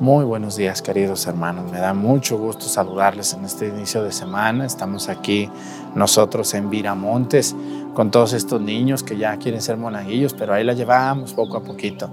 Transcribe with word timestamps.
Muy 0.00 0.24
buenos 0.24 0.56
días, 0.56 0.80
queridos 0.80 1.26
hermanos. 1.26 1.70
Me 1.70 1.78
da 1.78 1.92
mucho 1.92 2.38
gusto 2.38 2.64
saludarles 2.64 3.34
en 3.34 3.44
este 3.44 3.68
inicio 3.68 4.02
de 4.02 4.12
semana. 4.12 4.64
Estamos 4.64 5.10
aquí 5.10 5.50
nosotros 5.94 6.54
en 6.54 6.70
Viramontes 6.70 7.54
con 7.92 8.10
todos 8.10 8.32
estos 8.32 8.62
niños 8.62 9.02
que 9.02 9.18
ya 9.18 9.36
quieren 9.36 9.60
ser 9.60 9.76
monaguillos, 9.76 10.32
pero 10.32 10.54
ahí 10.54 10.64
la 10.64 10.72
llevamos 10.72 11.34
poco 11.34 11.58
a 11.58 11.62
poquito. 11.62 12.08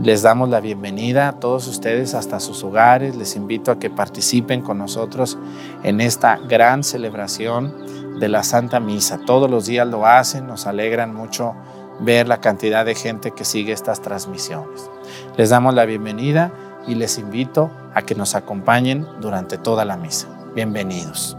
Les 0.00 0.22
damos 0.22 0.50
la 0.50 0.60
bienvenida 0.60 1.26
a 1.26 1.32
todos 1.40 1.66
ustedes 1.66 2.14
hasta 2.14 2.38
sus 2.38 2.62
hogares. 2.62 3.16
Les 3.16 3.34
invito 3.34 3.72
a 3.72 3.80
que 3.80 3.90
participen 3.90 4.62
con 4.62 4.78
nosotros 4.78 5.36
en 5.82 6.00
esta 6.00 6.36
gran 6.36 6.84
celebración 6.84 7.74
de 8.20 8.28
la 8.28 8.44
Santa 8.44 8.78
Misa. 8.78 9.18
Todos 9.26 9.50
los 9.50 9.66
días 9.66 9.88
lo 9.88 10.06
hacen, 10.06 10.46
nos 10.46 10.68
alegran 10.68 11.12
mucho 11.12 11.56
ver 11.98 12.28
la 12.28 12.40
cantidad 12.40 12.84
de 12.84 12.94
gente 12.94 13.32
que 13.32 13.44
sigue 13.44 13.72
estas 13.72 14.00
transmisiones. 14.00 14.88
Les 15.36 15.50
damos 15.50 15.74
la 15.74 15.86
bienvenida 15.86 16.52
y 16.86 16.94
les 16.94 17.18
invito 17.18 17.70
a 17.94 18.02
que 18.02 18.14
nos 18.14 18.34
acompañen 18.34 19.06
durante 19.20 19.58
toda 19.58 19.84
la 19.84 19.96
misa. 19.96 20.28
Bienvenidos. 20.54 21.36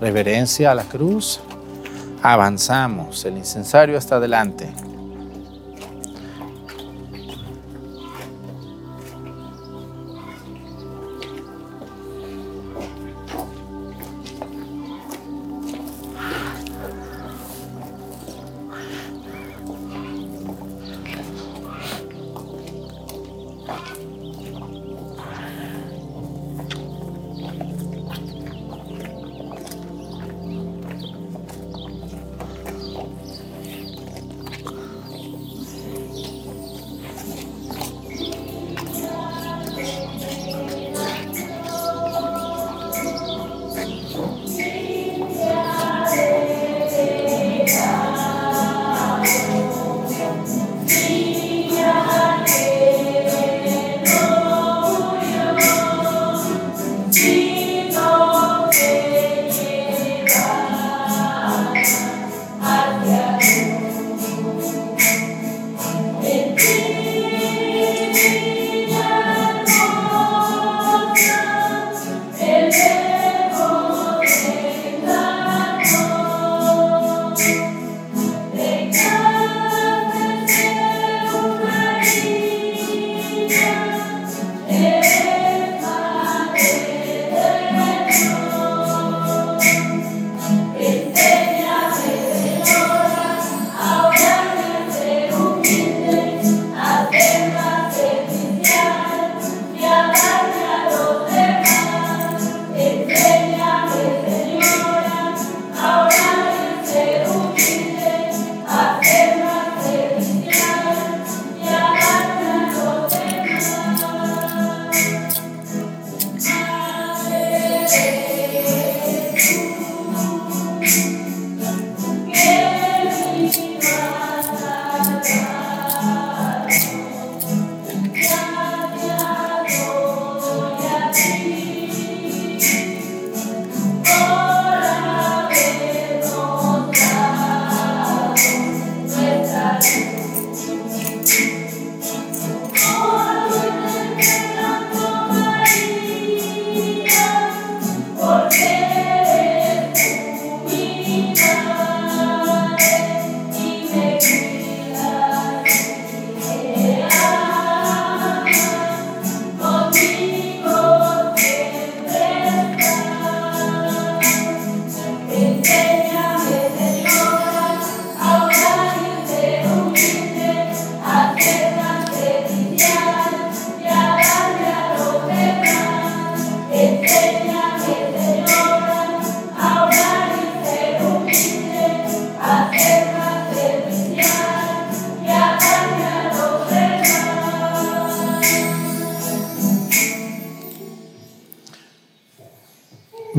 Reverencia 0.00 0.70
a 0.70 0.74
la 0.74 0.84
cruz. 0.84 1.40
Avanzamos. 2.22 3.24
El 3.24 3.36
incensario 3.36 3.98
hasta 3.98 4.16
adelante. 4.16 4.72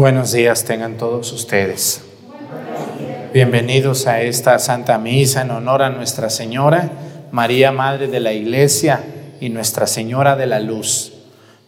Buenos 0.10 0.32
días 0.32 0.66
tengan 0.66 0.98
todos 0.98 1.32
ustedes. 1.32 2.04
Bienvenidos 3.32 4.08
a 4.08 4.24
esta 4.24 4.58
Santa 4.58 4.98
Misa 4.98 5.44
en 5.44 5.52
honor 5.52 5.84
a 5.84 5.92
Nuestra 5.92 6.32
Señora, 6.32 6.90
María 7.32 7.72
Madre 7.72 8.08
de 8.08 8.20
la 8.20 8.34
Iglesia 8.34 9.04
y 9.40 9.50
Nuestra 9.50 9.86
Señora 9.86 10.36
de 10.36 10.48
la 10.48 10.62
Luz. 10.62 11.14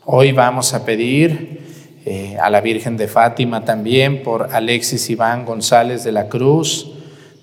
Hoy 0.05 0.31
vamos 0.31 0.73
a 0.73 0.85
pedir 0.85 1.99
eh, 2.03 2.35
a 2.41 2.49
la 2.49 2.61
Virgen 2.61 2.97
de 2.97 3.07
Fátima 3.07 3.63
también 3.63 4.23
por 4.23 4.49
Alexis 4.51 5.07
Iván 5.11 5.45
González 5.45 6.03
de 6.03 6.11
la 6.11 6.27
Cruz, 6.27 6.93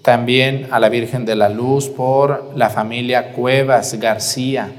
también 0.03 0.67
a 0.73 0.81
la 0.81 0.89
Virgen 0.89 1.25
de 1.25 1.37
la 1.37 1.49
Luz 1.49 1.89
por 1.89 2.55
la 2.56 2.71
familia 2.71 3.31
Cuevas 3.35 3.95
García 4.00 4.73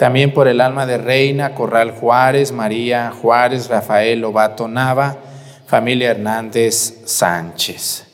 también 0.00 0.32
por 0.32 0.48
el 0.48 0.62
alma 0.62 0.86
de 0.86 0.96
Reina, 0.96 1.54
Corral 1.54 1.90
Juárez, 1.90 2.52
María 2.52 3.10
Juárez, 3.10 3.68
Rafael 3.68 4.18
Lobato 4.18 4.66
Nava, 4.66 5.18
familia 5.66 6.12
Hernández 6.12 7.02
Sánchez. 7.04 8.06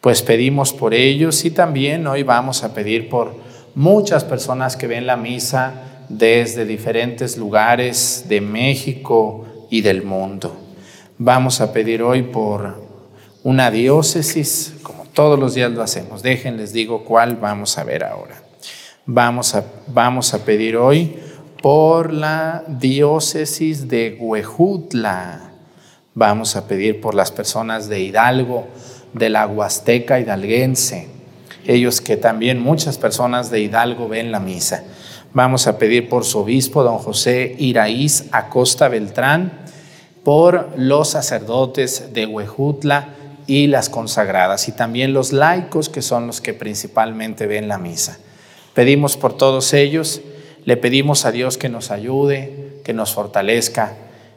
Pues 0.00 0.20
pedimos 0.20 0.72
por 0.72 0.94
ellos 0.94 1.44
y 1.44 1.52
también 1.52 2.08
hoy 2.08 2.24
vamos 2.24 2.64
a 2.64 2.74
pedir 2.74 3.08
por 3.08 3.36
muchas 3.76 4.24
personas 4.24 4.76
que 4.76 4.88
ven 4.88 5.06
la 5.06 5.16
misa 5.16 5.74
desde 6.08 6.64
diferentes 6.64 7.36
lugares 7.36 8.24
de 8.28 8.40
México 8.40 9.46
y 9.70 9.82
del 9.82 10.02
mundo. 10.02 10.56
Vamos 11.18 11.60
a 11.60 11.72
pedir 11.72 12.02
hoy 12.02 12.22
por 12.22 12.82
una 13.44 13.70
diócesis, 13.70 14.74
como 14.82 15.04
todos 15.04 15.38
los 15.38 15.54
días 15.54 15.70
lo 15.70 15.84
hacemos. 15.84 16.20
Déjenles 16.20 16.72
digo 16.72 17.04
cuál 17.04 17.36
vamos 17.36 17.78
a 17.78 17.84
ver 17.84 18.02
ahora. 18.02 18.42
Vamos 19.06 19.54
a, 19.54 19.64
vamos 19.86 20.34
a 20.34 20.44
pedir 20.44 20.76
hoy 20.76 21.27
por 21.62 22.12
la 22.12 22.64
diócesis 22.68 23.88
de 23.88 24.16
Huejutla. 24.20 25.50
Vamos 26.14 26.56
a 26.56 26.66
pedir 26.66 27.00
por 27.00 27.14
las 27.14 27.32
personas 27.32 27.88
de 27.88 28.00
Hidalgo, 28.00 28.68
de 29.12 29.28
la 29.28 29.46
Huasteca 29.46 30.20
hidalguense. 30.20 31.08
Ellos 31.66 32.00
que 32.00 32.16
también 32.16 32.60
muchas 32.60 32.98
personas 32.98 33.50
de 33.50 33.60
Hidalgo 33.60 34.08
ven 34.08 34.32
la 34.32 34.40
misa. 34.40 34.84
Vamos 35.34 35.66
a 35.66 35.78
pedir 35.78 36.08
por 36.08 36.24
su 36.24 36.38
obispo, 36.38 36.82
don 36.82 36.98
José 36.98 37.54
Iraíz 37.58 38.26
Acosta 38.32 38.88
Beltrán, 38.88 39.52
por 40.24 40.72
los 40.76 41.10
sacerdotes 41.10 42.12
de 42.12 42.26
Huejutla 42.26 43.14
y 43.46 43.66
las 43.66 43.88
consagradas, 43.88 44.68
y 44.68 44.72
también 44.72 45.12
los 45.12 45.32
laicos, 45.32 45.88
que 45.88 46.02
son 46.02 46.26
los 46.26 46.40
que 46.40 46.54
principalmente 46.54 47.46
ven 47.46 47.68
la 47.68 47.78
misa. 47.78 48.18
Pedimos 48.74 49.16
por 49.16 49.36
todos 49.36 49.74
ellos, 49.74 50.20
le 50.68 50.76
pedimos 50.76 51.24
a 51.24 51.32
Dios 51.32 51.56
que 51.56 51.70
nos 51.70 51.90
ayude, 51.90 52.82
que 52.84 52.92
nos 52.92 53.14
fortalezca, 53.14 53.94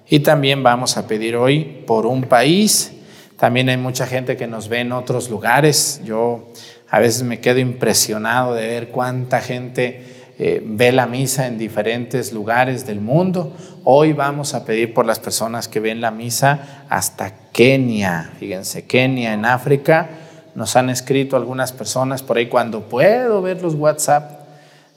y 0.09 0.19
también 0.21 0.63
vamos 0.63 0.95
a 0.95 1.05
pedir 1.05 1.35
hoy 1.35 1.83
por 1.85 2.05
un 2.05 2.23
país. 2.23 2.93
También 3.35 3.67
hay 3.67 3.75
mucha 3.75 4.07
gente 4.07 4.38
que 4.38 4.47
nos 4.47 4.69
ve 4.69 4.79
en 4.79 4.93
otros 4.93 5.29
lugares. 5.29 6.00
Yo 6.05 6.53
a 6.89 7.00
veces 7.01 7.23
me 7.23 7.41
quedo 7.41 7.59
impresionado 7.59 8.53
de 8.53 8.65
ver 8.65 8.88
cuánta 8.91 9.41
gente 9.41 10.03
eh, 10.39 10.63
ve 10.65 10.93
la 10.93 11.05
misa 11.05 11.47
en 11.47 11.57
diferentes 11.57 12.31
lugares 12.31 12.85
del 12.85 13.01
mundo. 13.01 13.51
Hoy 13.83 14.13
vamos 14.13 14.53
a 14.53 14.63
pedir 14.63 14.93
por 14.93 15.05
las 15.05 15.19
personas 15.19 15.67
que 15.67 15.81
ven 15.81 16.00
la 16.00 16.11
misa 16.11 16.85
hasta 16.88 17.33
Kenia. 17.51 18.31
Fíjense, 18.39 18.85
Kenia 18.85 19.33
en 19.33 19.43
África. 19.43 20.09
Nos 20.55 20.77
han 20.77 20.89
escrito 20.89 21.35
algunas 21.35 21.73
personas 21.73 22.23
por 22.23 22.38
ahí 22.38 22.47
cuando 22.47 22.88
puedo 22.88 23.41
ver 23.41 23.61
los 23.61 23.75
WhatsApp. 23.75 24.40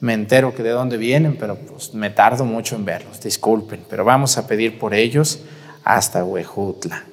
Me 0.01 0.13
entero 0.13 0.55
que 0.55 0.63
de 0.63 0.71
dónde 0.71 0.97
vienen, 0.97 1.37
pero 1.37 1.57
pues 1.57 1.95
me 1.95 2.11
tardo 2.11 2.45
mucho 2.45 2.77
en 2.77 2.85
verlos. 2.85 3.21
Disculpen, 3.21 3.85
pero 3.89 4.05
vamos 4.05 4.37
a 4.39 4.47
pedir 4.47 4.79
por 4.79 4.95
ellos 4.95 5.41
hasta 5.85 6.25
Huejutla 6.25 7.05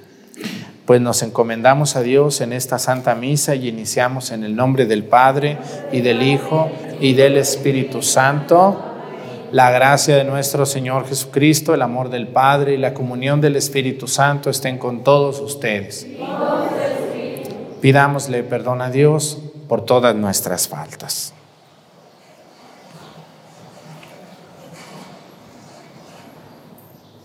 pues 0.92 1.00
nos 1.00 1.24
encomendamos 1.24 1.96
a 1.96 2.02
Dios 2.02 2.42
en 2.42 2.52
esta 2.52 2.78
Santa 2.78 3.16
Misa 3.16 3.56
y 3.56 3.70
iniciamos 3.70 4.32
en 4.32 4.44
el 4.44 4.58
nombre 4.58 4.86
del 4.86 5.06
Padre 5.06 5.58
y 5.92 6.02
del 6.02 6.22
Hijo 6.22 6.70
y 7.00 7.14
del 7.14 7.38
Espíritu 7.38 8.02
Santo. 8.02 8.84
La 9.54 9.72
gracia 9.72 10.18
de 10.18 10.26
nuestro 10.26 10.66
Señor 10.66 11.08
Jesucristo, 11.08 11.74
el 11.74 11.82
amor 11.82 12.10
del 12.10 12.28
Padre 12.28 12.74
y 12.74 12.78
la 12.78 12.94
comunión 12.94 13.40
del 13.40 13.56
Espíritu 13.56 14.06
Santo 14.06 14.50
estén 14.50 14.78
con 14.78 15.02
todos 15.02 15.40
ustedes. 15.40 16.08
Pidámosle 17.80 18.44
perdón 18.44 18.82
a 18.82 18.90
Dios 18.90 19.38
por 19.70 19.86
todas 19.86 20.14
nuestras 20.14 20.68
faltas. 20.68 21.34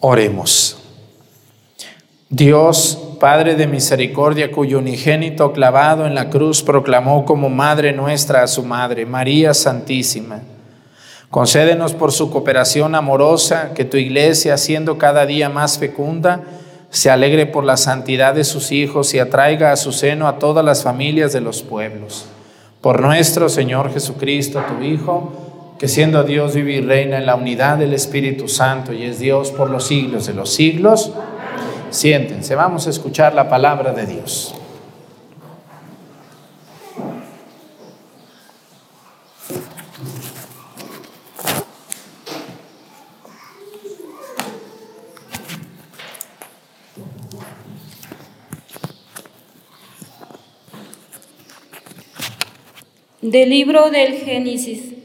Oremos. 0.00 0.78
Dios, 2.30 2.98
Padre 3.20 3.54
de 3.54 3.66
misericordia, 3.66 4.50
cuyo 4.50 4.78
unigénito 4.78 5.52
clavado 5.52 6.06
en 6.06 6.14
la 6.14 6.30
cruz 6.30 6.62
proclamó 6.62 7.26
como 7.26 7.50
Madre 7.50 7.92
nuestra 7.92 8.42
a 8.42 8.46
su 8.46 8.62
Madre, 8.62 9.04
María 9.04 9.52
Santísima. 9.52 10.40
Concédenos 11.28 11.92
por 11.92 12.12
su 12.12 12.30
cooperación 12.30 12.94
amorosa 12.94 13.74
que 13.74 13.84
tu 13.84 13.98
iglesia, 13.98 14.56
siendo 14.56 14.96
cada 14.96 15.26
día 15.26 15.50
más 15.50 15.78
fecunda, 15.78 16.44
se 16.88 17.10
alegre 17.10 17.44
por 17.44 17.64
la 17.64 17.76
santidad 17.76 18.34
de 18.34 18.44
sus 18.44 18.72
hijos 18.72 19.12
y 19.12 19.18
atraiga 19.18 19.70
a 19.70 19.76
su 19.76 19.92
seno 19.92 20.28
a 20.28 20.38
todas 20.38 20.64
las 20.64 20.82
familias 20.82 21.34
de 21.34 21.42
los 21.42 21.62
pueblos. 21.62 22.24
Por 22.80 23.02
nuestro 23.02 23.50
Señor 23.50 23.92
Jesucristo, 23.92 24.62
tu 24.66 24.82
Hijo, 24.82 25.49
que 25.80 25.88
siendo 25.88 26.24
Dios 26.24 26.54
vive 26.54 26.72
y 26.72 26.80
reina 26.82 27.16
en 27.16 27.24
la 27.24 27.36
unidad 27.36 27.78
del 27.78 27.94
Espíritu 27.94 28.48
Santo 28.48 28.92
y 28.92 29.04
es 29.04 29.18
Dios 29.18 29.50
por 29.50 29.70
los 29.70 29.86
siglos 29.86 30.26
de 30.26 30.34
los 30.34 30.52
siglos. 30.52 31.10
Siéntense, 31.88 32.54
vamos 32.54 32.86
a 32.86 32.90
escuchar 32.90 33.34
la 33.34 33.48
palabra 33.48 33.94
de 33.94 34.04
Dios. 34.04 34.54
Del 53.22 53.48
libro 53.48 53.90
del 53.90 54.16
Génesis. 54.16 54.99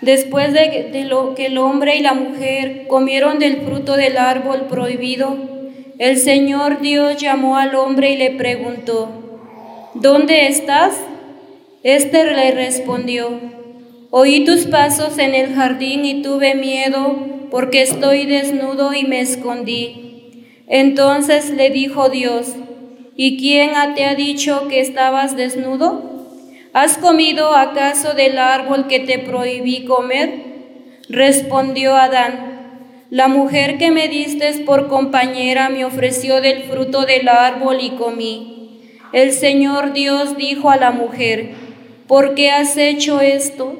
Después 0.00 0.54
de, 0.54 1.04
lo 1.04 1.34
que 1.34 1.46
el 1.46 1.58
hombre 1.58 1.96
y 1.96 2.00
la 2.00 2.14
mujer 2.14 2.86
comieron 2.88 3.38
del 3.38 3.62
fruto 3.62 3.96
del 3.96 4.16
árbol 4.16 4.66
prohibido, 4.68 5.36
el 5.98 6.16
Señor 6.16 6.80
Dios 6.80 7.18
llamó 7.18 7.58
al 7.58 7.74
hombre 7.74 8.12
y 8.12 8.16
le 8.16 8.30
preguntó, 8.30 9.08
¿Dónde 9.94 10.46
estás? 10.46 10.98
Este 11.82 12.24
le 12.24 12.52
respondió, 12.52 13.28
Oí 14.10 14.44
tus 14.44 14.66
pasos 14.66 15.18
en 15.18 15.34
el 15.34 15.54
jardín 15.54 16.04
y 16.04 16.22
tuve 16.22 16.54
miedo 16.54 17.16
porque 17.50 17.82
estoy 17.82 18.26
desnudo 18.26 18.94
y 18.94 19.04
me 19.04 19.20
escondí. 19.20 20.44
Entonces 20.66 21.50
le 21.50 21.70
dijo 21.70 22.08
Dios, 22.08 22.54
¿y 23.16 23.36
quién 23.36 23.72
te 23.94 24.04
ha 24.06 24.14
dicho 24.14 24.66
que 24.68 24.80
estabas 24.80 25.36
desnudo? 25.36 26.09
¿Has 26.72 26.98
comido 26.98 27.56
acaso 27.56 28.14
del 28.14 28.38
árbol 28.38 28.86
que 28.86 29.00
te 29.00 29.18
prohibí 29.18 29.84
comer? 29.86 30.30
Respondió 31.08 31.96
Adán, 31.96 32.50
la 33.10 33.26
mujer 33.26 33.76
que 33.76 33.90
me 33.90 34.06
diste 34.06 34.52
por 34.64 34.86
compañera 34.86 35.68
me 35.68 35.84
ofreció 35.84 36.40
del 36.40 36.62
fruto 36.62 37.06
del 37.06 37.28
árbol 37.28 37.78
y 37.80 37.90
comí. 37.90 38.82
El 39.12 39.32
Señor 39.32 39.92
Dios 39.92 40.36
dijo 40.36 40.70
a 40.70 40.76
la 40.76 40.92
mujer, 40.92 41.54
¿por 42.06 42.36
qué 42.36 42.52
has 42.52 42.76
hecho 42.76 43.20
esto? 43.20 43.74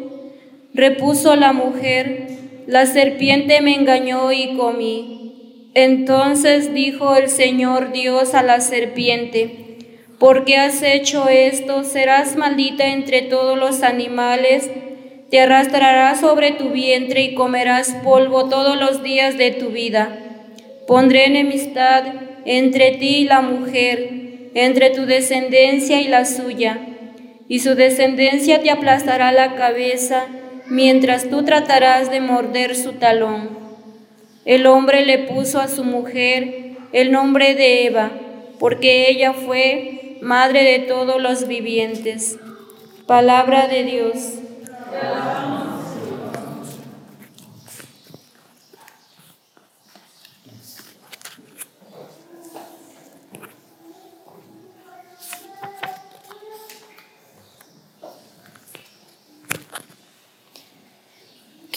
Repuso 0.75 1.37
la 1.37 1.52
mujer, 1.52 2.26
la 2.66 2.87
serpiente 2.87 3.61
me 3.61 3.76
engañó 3.76 4.32
y 4.32 4.56
comí. 4.56 5.70
Entonces 5.75 6.75
dijo 6.75 7.14
el 7.14 7.28
Señor 7.28 7.92
Dios 7.92 8.35
a 8.35 8.42
la 8.42 8.61
serpiente, 8.61 9.70
porque 10.21 10.57
has 10.57 10.83
hecho 10.85 11.29
esto, 11.29 11.83
serás 11.83 12.37
maldita 12.37 12.87
entre 12.87 13.23
todos 13.23 13.59
los 13.59 13.83
animales 13.83 14.71
te 15.31 15.39
arrastrará 15.39 16.17
sobre 16.17 16.50
tu 16.50 16.71
vientre 16.71 17.23
y 17.23 17.35
comerás 17.35 17.95
polvo 18.03 18.49
todos 18.49 18.77
los 18.77 19.03
días 19.03 19.39
de 19.39 19.53
tu 19.53 19.69
vida. 19.69 20.19
Pondré 20.89 21.27
enemistad 21.27 22.03
entre 22.45 22.93
ti 22.93 23.19
y 23.19 23.25
la 23.25 23.41
mujer, 23.41 24.11
entre 24.55 24.91
tu 24.91 25.07
descendencia 25.07 26.00
y 26.00 26.09
la 26.09 26.25
suya, 26.25 26.81
y 27.49 27.61
su 27.61 27.77
descendencia 27.77 28.61
te 28.61 28.71
aplastará 28.71 29.31
la 29.31 29.55
cabeza, 29.55 30.27
mientras 30.69 31.31
tú 31.31 31.45
tratarás 31.45 32.11
de 32.11 32.21
morder 32.21 32.75
su 32.75 32.95
talón. 32.95 33.50
El 34.45 34.67
hombre 34.67 35.07
le 35.07 35.19
puso 35.19 35.61
a 35.61 35.69
su 35.69 35.85
mujer 35.85 36.73
el 36.93 37.12
nombre 37.12 37.55
de 37.55 37.87
Eva, 37.87 38.11
porque 38.59 39.09
ella 39.11 39.33
fue 39.33 40.10
madre 40.23 40.62
de 40.65 40.79
todos 40.87 41.21
los 41.21 41.47
vivientes. 41.47 42.39
Palabra 43.07 43.69
de 43.69 43.85
Dios. 43.85 44.41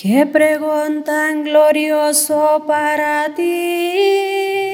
Qué 0.04 0.26
pregón 0.26 1.06
tan 1.06 1.46
glorioso 1.46 2.66
para 2.68 3.34
ti, 3.36 4.73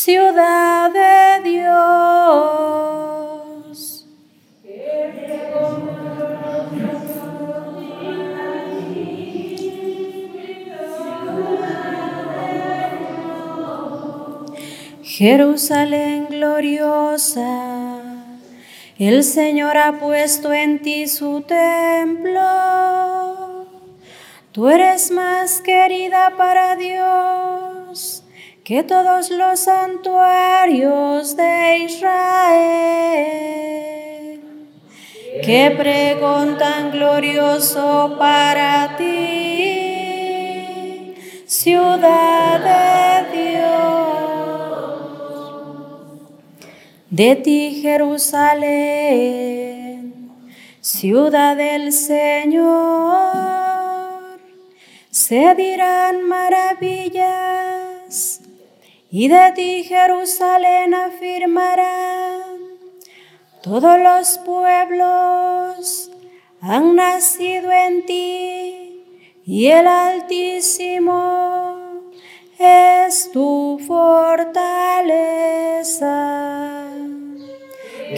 ciudad 0.00 0.90
de 0.90 1.50
Dios. 1.50 2.06
Jerusalén 15.02 16.28
gloriosa, 16.30 18.00
el 18.98 19.22
Señor 19.22 19.76
ha 19.76 20.00
puesto 20.00 20.50
en 20.54 20.80
ti 20.80 21.08
su 21.08 21.42
templo. 21.42 22.40
Tú 24.52 24.70
eres 24.70 25.10
más 25.10 25.60
querida 25.60 26.32
para 26.38 26.74
Dios 26.76 27.69
que 28.70 28.84
todos 28.84 29.30
los 29.30 29.58
santuarios 29.58 31.36
de 31.36 31.78
Israel. 31.78 32.30
Qué 35.42 35.74
pregón 35.76 36.56
tan 36.56 36.92
glorioso 36.92 38.14
para 38.16 38.96
ti, 38.96 39.96
ciudad 41.46 42.60
de 42.60 43.24
Dios. 43.36 43.80
De 47.10 47.34
ti, 47.34 47.80
Jerusalén, 47.82 49.32
ciudad 50.80 51.56
del 51.56 51.92
Señor 51.92 53.40
se 55.10 55.56
dirán 55.56 56.22
maravillas 56.22 57.79
y 59.10 59.28
de 59.28 59.52
ti 59.54 59.84
Jerusalén 59.84 60.94
afirmarán. 60.94 62.40
Todos 63.62 63.98
los 63.98 64.38
pueblos 64.38 66.10
han 66.60 66.94
nacido 66.96 67.70
en 67.72 68.06
ti 68.06 69.04
y 69.44 69.66
el 69.66 69.86
Altísimo 69.86 71.10
es 72.58 73.30
tu 73.32 73.80
fortaleza. 73.86 74.56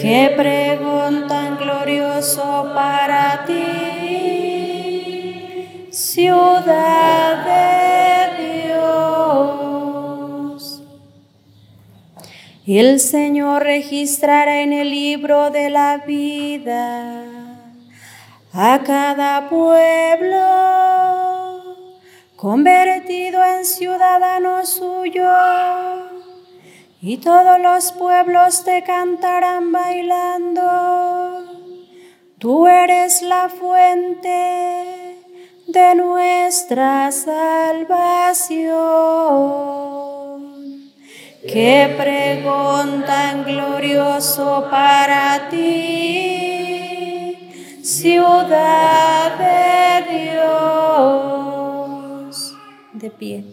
Qué 0.01 0.33
pregón 0.37 1.27
tan 1.27 1.57
glorioso 1.59 2.71
para 2.75 3.45
ti 3.47 3.63
ciudad 5.91 7.45
de 7.45 7.82
El 12.66 13.00
Señor 13.00 13.64
registrará 13.64 14.61
en 14.62 14.73
el 14.73 14.90
libro 14.90 15.50
de 15.50 15.69
la 15.69 15.99
vida 16.07 17.25
a 18.52 18.81
cada 18.85 19.49
pueblo 19.49 20.83
convertido 22.37 23.45
en 23.45 23.64
ciudadano 23.64 24.64
suyo, 24.66 25.28
y 27.00 27.16
todos 27.19 27.61
los 27.61 27.90
pueblos 27.92 28.64
te 28.64 28.85
cantarán 28.85 29.73
bailando. 29.73 30.62
Tú 32.38 32.66
eres 32.66 33.23
la 33.23 33.49
fuente 33.49 35.19
de 35.69 35.95
nuestra 35.95 37.11
salvación. 37.12 38.62
Qué 41.47 41.93
pregón 41.99 43.05
tan 43.05 43.45
glorioso 43.45 44.69
para 44.71 45.49
ti, 45.51 46.69
ciudad 47.83 49.39
de 49.39 50.05
Dios. 50.39 51.35
De 52.93 53.11
pie. 53.11 53.45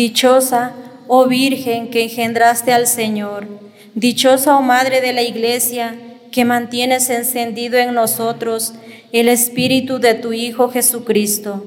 Dichosa, 0.00 0.72
oh 1.08 1.26
Virgen, 1.26 1.90
que 1.90 2.04
engendraste 2.04 2.72
al 2.72 2.86
Señor. 2.86 3.46
Dichosa, 3.94 4.56
oh 4.56 4.62
Madre 4.62 5.02
de 5.02 5.12
la 5.12 5.20
Iglesia, 5.20 5.94
que 6.32 6.46
mantienes 6.46 7.10
encendido 7.10 7.76
en 7.76 7.92
nosotros 7.92 8.72
el 9.12 9.28
Espíritu 9.28 9.98
de 9.98 10.14
tu 10.14 10.32
Hijo 10.32 10.70
Jesucristo. 10.70 11.66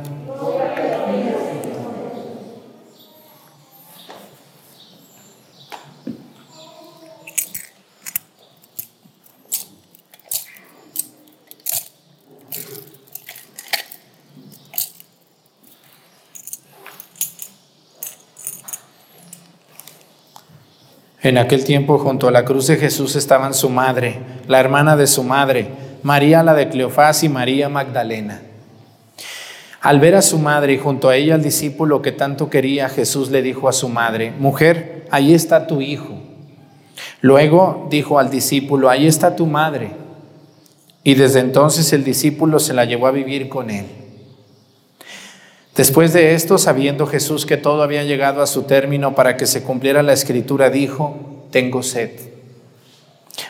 En 21.23 21.37
aquel 21.37 21.63
tiempo 21.63 21.99
junto 21.99 22.27
a 22.27 22.31
la 22.31 22.45
cruz 22.45 22.65
de 22.67 22.77
Jesús 22.77 23.15
estaban 23.15 23.53
su 23.53 23.69
madre, 23.69 24.19
la 24.47 24.59
hermana 24.59 24.95
de 24.95 25.05
su 25.05 25.23
madre, 25.23 25.67
María 26.01 26.41
la 26.41 26.55
de 26.55 26.67
Cleofás 26.67 27.23
y 27.23 27.29
María 27.29 27.69
Magdalena. 27.69 28.41
Al 29.81 29.99
ver 29.99 30.15
a 30.15 30.23
su 30.23 30.39
madre 30.39 30.73
y 30.73 30.77
junto 30.79 31.09
a 31.09 31.15
ella 31.15 31.35
al 31.35 31.43
discípulo 31.43 32.01
que 32.01 32.11
tanto 32.11 32.49
quería, 32.49 32.89
Jesús 32.89 33.29
le 33.29 33.43
dijo 33.43 33.69
a 33.69 33.73
su 33.73 33.87
madre, 33.87 34.31
mujer, 34.39 35.05
ahí 35.11 35.35
está 35.35 35.67
tu 35.67 35.81
hijo. 35.81 36.19
Luego 37.21 37.87
dijo 37.91 38.17
al 38.17 38.31
discípulo, 38.31 38.89
ahí 38.89 39.05
está 39.05 39.35
tu 39.35 39.45
madre. 39.45 39.91
Y 41.03 41.13
desde 41.13 41.39
entonces 41.39 41.93
el 41.93 42.03
discípulo 42.03 42.59
se 42.59 42.73
la 42.73 42.85
llevó 42.85 43.05
a 43.05 43.11
vivir 43.11 43.47
con 43.47 43.69
él. 43.69 43.85
Después 45.75 46.11
de 46.11 46.33
esto, 46.33 46.57
sabiendo 46.57 47.07
Jesús 47.07 47.45
que 47.45 47.57
todo 47.57 47.81
había 47.81 48.03
llegado 48.03 48.41
a 48.41 48.47
su 48.47 48.63
término 48.63 49.15
para 49.15 49.37
que 49.37 49.45
se 49.45 49.63
cumpliera 49.63 50.03
la 50.03 50.13
escritura, 50.13 50.69
dijo, 50.69 51.45
tengo 51.49 51.81
sed. 51.81 52.11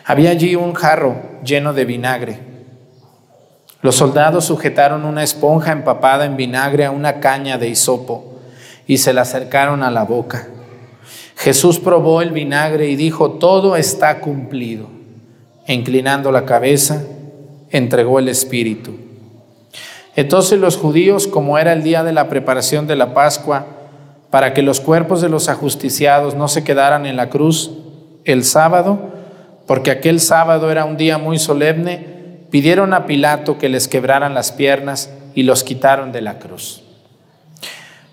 Había 0.05 0.29
allí 0.29 0.55
un 0.55 0.73
jarro 0.73 1.15
lleno 1.43 1.73
de 1.73 1.85
vinagre. 1.85 2.39
Los 3.81 3.95
soldados 3.95 4.45
sujetaron 4.45 5.05
una 5.05 5.23
esponja 5.23 5.71
empapada 5.71 6.25
en 6.25 6.37
vinagre 6.37 6.85
a 6.85 6.91
una 6.91 7.19
caña 7.19 7.57
de 7.57 7.69
hisopo 7.69 8.35
y 8.85 8.99
se 8.99 9.13
la 9.13 9.21
acercaron 9.21 9.81
a 9.81 9.89
la 9.89 10.03
boca. 10.03 10.47
Jesús 11.35 11.79
probó 11.79 12.21
el 12.21 12.31
vinagre 12.31 12.87
y 12.89 12.95
dijo, 12.95 13.31
todo 13.31 13.75
está 13.75 14.19
cumplido. 14.19 14.87
E 15.65 15.73
inclinando 15.73 16.31
la 16.31 16.45
cabeza, 16.45 17.03
entregó 17.71 18.19
el 18.19 18.27
Espíritu. 18.27 19.10
Entonces 20.15 20.59
los 20.59 20.77
judíos, 20.77 21.27
como 21.27 21.57
era 21.57 21.73
el 21.73 21.83
día 21.83 22.03
de 22.03 22.13
la 22.13 22.27
preparación 22.29 22.87
de 22.87 22.95
la 22.95 23.13
Pascua, 23.13 23.65
para 24.29 24.53
que 24.53 24.61
los 24.61 24.79
cuerpos 24.79 25.21
de 25.21 25.29
los 25.29 25.49
ajusticiados 25.49 26.35
no 26.35 26.47
se 26.47 26.63
quedaran 26.63 27.05
en 27.05 27.17
la 27.17 27.29
cruz 27.29 27.71
el 28.25 28.43
sábado, 28.43 28.99
porque 29.67 29.91
aquel 29.91 30.19
sábado 30.19 30.71
era 30.71 30.85
un 30.85 30.97
día 30.97 31.17
muy 31.17 31.39
solemne, 31.39 32.05
pidieron 32.49 32.93
a 32.93 33.05
Pilato 33.05 33.57
que 33.57 33.69
les 33.69 33.87
quebraran 33.87 34.33
las 34.33 34.51
piernas 34.51 35.11
y 35.33 35.43
los 35.43 35.63
quitaron 35.63 36.11
de 36.11 36.21
la 36.21 36.39
cruz. 36.39 36.83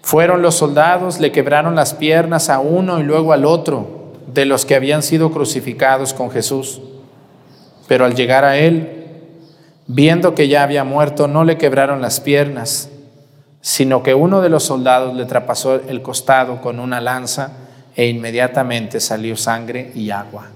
Fueron 0.02 0.40
los 0.40 0.54
soldados, 0.54 1.20
le 1.20 1.32
quebraron 1.32 1.74
las 1.74 1.94
piernas 1.94 2.48
a 2.48 2.60
uno 2.60 2.98
y 2.98 3.02
luego 3.02 3.32
al 3.32 3.44
otro 3.44 4.14
de 4.32 4.44
los 4.44 4.64
que 4.64 4.74
habían 4.74 5.02
sido 5.02 5.30
crucificados 5.30 6.14
con 6.14 6.30
Jesús. 6.30 6.80
Pero 7.88 8.04
al 8.04 8.14
llegar 8.14 8.44
a 8.44 8.56
él, 8.56 8.97
viendo 9.88 10.34
que 10.34 10.46
ya 10.46 10.62
había 10.62 10.84
muerto, 10.84 11.26
no 11.26 11.44
le 11.44 11.58
quebraron 11.58 12.00
las 12.00 12.20
piernas, 12.20 12.90
sino 13.60 14.02
que 14.02 14.14
uno 14.14 14.40
de 14.40 14.50
los 14.50 14.62
soldados 14.62 15.16
le 15.16 15.24
trapasó 15.24 15.74
el 15.74 16.02
costado 16.02 16.60
con 16.60 16.78
una 16.78 17.00
lanza 17.00 17.52
e 17.96 18.06
inmediatamente 18.06 19.00
salió 19.00 19.36
sangre 19.36 19.90
y 19.94 20.10
agua. 20.10 20.46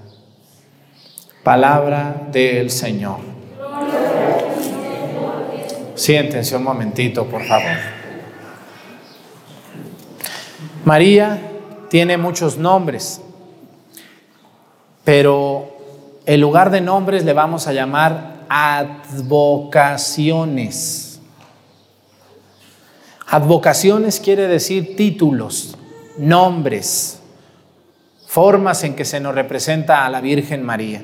Palabra 1.42 2.28
del 2.30 2.70
Señor. 2.70 3.18
Siéntense 5.94 6.54
un 6.54 6.62
momentito, 6.62 7.24
por 7.26 7.44
favor. 7.44 7.76
María 10.84 11.40
tiene 11.88 12.16
muchos 12.16 12.58
nombres, 12.58 13.20
pero 15.04 15.76
en 16.26 16.40
lugar 16.40 16.70
de 16.70 16.80
nombres 16.80 17.24
le 17.24 17.32
vamos 17.32 17.66
a 17.66 17.72
llamar 17.72 18.31
advocaciones. 18.52 21.20
Advocaciones 23.28 24.18
quiere 24.20 24.48
decir 24.48 24.96
títulos, 24.96 25.76
nombres, 26.18 27.20
formas 28.26 28.84
en 28.84 28.94
que 28.94 29.04
se 29.04 29.20
nos 29.20 29.34
representa 29.34 30.04
a 30.04 30.10
la 30.10 30.20
Virgen 30.20 30.62
María. 30.62 31.02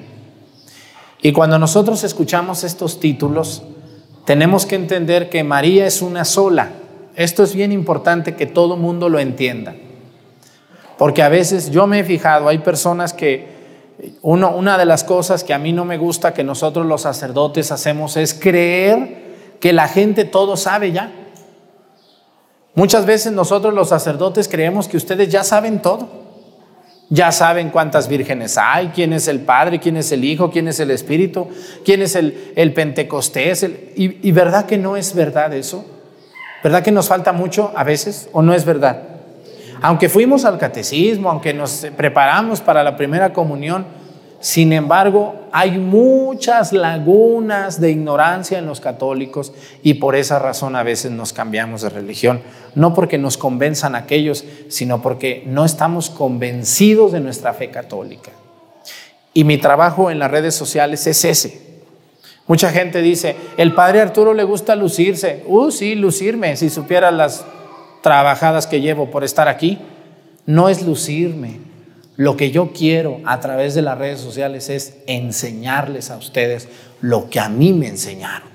Y 1.22 1.32
cuando 1.32 1.58
nosotros 1.58 2.04
escuchamos 2.04 2.64
estos 2.64 3.00
títulos, 3.00 3.62
tenemos 4.24 4.66
que 4.66 4.76
entender 4.76 5.30
que 5.30 5.42
María 5.42 5.87
es 5.87 6.02
una 6.02 6.24
sola 6.24 6.70
esto 7.18 7.42
es 7.42 7.52
bien 7.52 7.72
importante 7.72 8.37
que 8.37 8.46
todo 8.46 8.76
mundo 8.76 9.08
lo 9.08 9.18
entienda. 9.18 9.74
Porque 10.96 11.24
a 11.24 11.28
veces 11.28 11.72
yo 11.72 11.88
me 11.88 11.98
he 11.98 12.04
fijado, 12.04 12.46
hay 12.46 12.58
personas 12.58 13.12
que 13.12 13.58
una 14.22 14.78
de 14.78 14.84
las 14.84 15.04
cosas 15.04 15.44
que 15.44 15.54
a 15.54 15.58
mí 15.58 15.72
no 15.72 15.84
me 15.84 15.98
gusta 15.98 16.34
que 16.34 16.44
nosotros 16.44 16.87
los 16.87 17.02
sacerdotes 17.02 17.72
hacemos 17.72 18.16
es 18.16 18.34
creer 18.34 19.56
que 19.61 19.72
la 19.72 19.88
gente 19.88 20.24
todo 20.24 20.56
sabe 20.56 20.92
ya. 20.92 21.12
Muchas 22.74 23.06
veces 23.06 23.32
nosotros 23.32 23.74
los 23.74 23.88
sacerdotes 23.88 24.46
creemos 24.48 24.87
que 24.87 24.96
ustedes 24.96 25.28
ya 25.28 25.42
saben 25.42 25.82
todo. 25.82 26.28
Ya 27.11 27.32
saben 27.32 27.70
cuántas 27.70 28.06
vírgenes 28.06 28.58
hay, 28.58 28.88
quién 28.88 29.14
es 29.14 29.28
el 29.28 29.40
Padre, 29.40 29.80
quién 29.80 29.96
es 29.96 30.12
el 30.12 30.24
Hijo, 30.24 30.50
quién 30.50 30.68
es 30.68 30.78
el 30.78 30.90
Espíritu, 30.90 31.48
quién 31.82 32.02
es 32.02 32.14
el, 32.14 32.52
el 32.54 32.74
Pentecostés. 32.74 33.66
y 33.96 34.32
verdad 34.32 34.66
que 34.66 34.76
no 34.76 34.96
es 34.96 35.14
verdad 35.14 35.54
eso. 35.54 35.84
¿Verdad 36.62 36.82
que 36.82 36.92
nos 36.92 37.08
falta 37.08 37.32
mucho 37.32 37.72
a 37.74 37.84
veces 37.84 38.28
o 38.32 38.42
no 38.42 38.52
es 38.52 38.64
verdad? 38.64 39.17
Aunque 39.83 40.09
fuimos 40.09 40.45
al 40.45 40.59
catecismo, 40.59 41.31
aunque 41.31 41.55
nos 41.55 41.87
preparamos 41.97 42.61
para 42.61 42.83
la 42.83 42.97
primera 42.97 43.33
comunión, 43.33 43.87
sin 44.41 44.73
embargo, 44.73 45.35
hay 45.51 45.79
muchas 45.79 46.73
lagunas 46.73 47.81
de 47.81 47.91
ignorancia 47.91 48.59
en 48.59 48.67
los 48.67 48.81
católicos 48.81 49.53
y 49.83 49.95
por 49.95 50.14
esa 50.14 50.38
razón 50.38 50.77
a 50.77 50.85
veces 50.85 51.11
nos 51.11 51.33
cambiamos 51.33 51.83
de 51.83 51.88
religión. 51.88 52.41
No 52.77 52.95
porque 52.95 53.19
nos 53.19 53.37
convenzan 53.37 53.97
aquellos, 53.97 54.45
sino 54.69 55.03
porque 55.03 55.43
no 55.47 55.64
estamos 55.64 56.11
convencidos 56.11 57.11
de 57.11 57.21
nuestra 57.21 57.53
fe 57.53 57.71
católica. 57.71 58.31
Y 59.35 59.43
mi 59.45 59.59
trabajo 59.59 60.11
en 60.11 60.21
las 60.21 60.31
redes 60.31 60.55
sociales 60.55 61.07
es 61.07 61.25
ese, 61.25 61.69
Mucha 62.49 62.71
gente 62.71 63.03
dice, 63.03 63.37
el 63.59 63.75
padre 63.75 64.01
Arturo 64.01 64.33
le 64.33 64.43
gusta 64.43 64.75
lucirse. 64.75 65.45
Uh, 65.47 65.71
sí, 65.71 65.95
lucirme, 65.95 66.57
si 66.57 66.71
supiera 66.71 67.11
las 67.11 67.45
trabajadas 68.02 68.66
que 68.66 68.80
llevo 68.80 69.11
por 69.11 69.24
estar 69.24 69.48
aquí. 69.48 69.78
No 70.46 70.68
es 70.68 70.82
lucirme. 70.82 71.61
Lo 72.16 72.37
que 72.37 72.50
yo 72.50 72.72
quiero 72.72 73.20
a 73.24 73.38
través 73.38 73.74
de 73.74 73.82
las 73.82 73.96
redes 73.96 74.20
sociales 74.20 74.68
es 74.70 74.98
enseñarles 75.06 76.11
a 76.11 76.16
ustedes 76.16 76.68
lo 77.00 77.30
que 77.30 77.38
a 77.38 77.48
mí 77.48 77.72
me 77.72 77.87
enseñaron. 77.87 78.48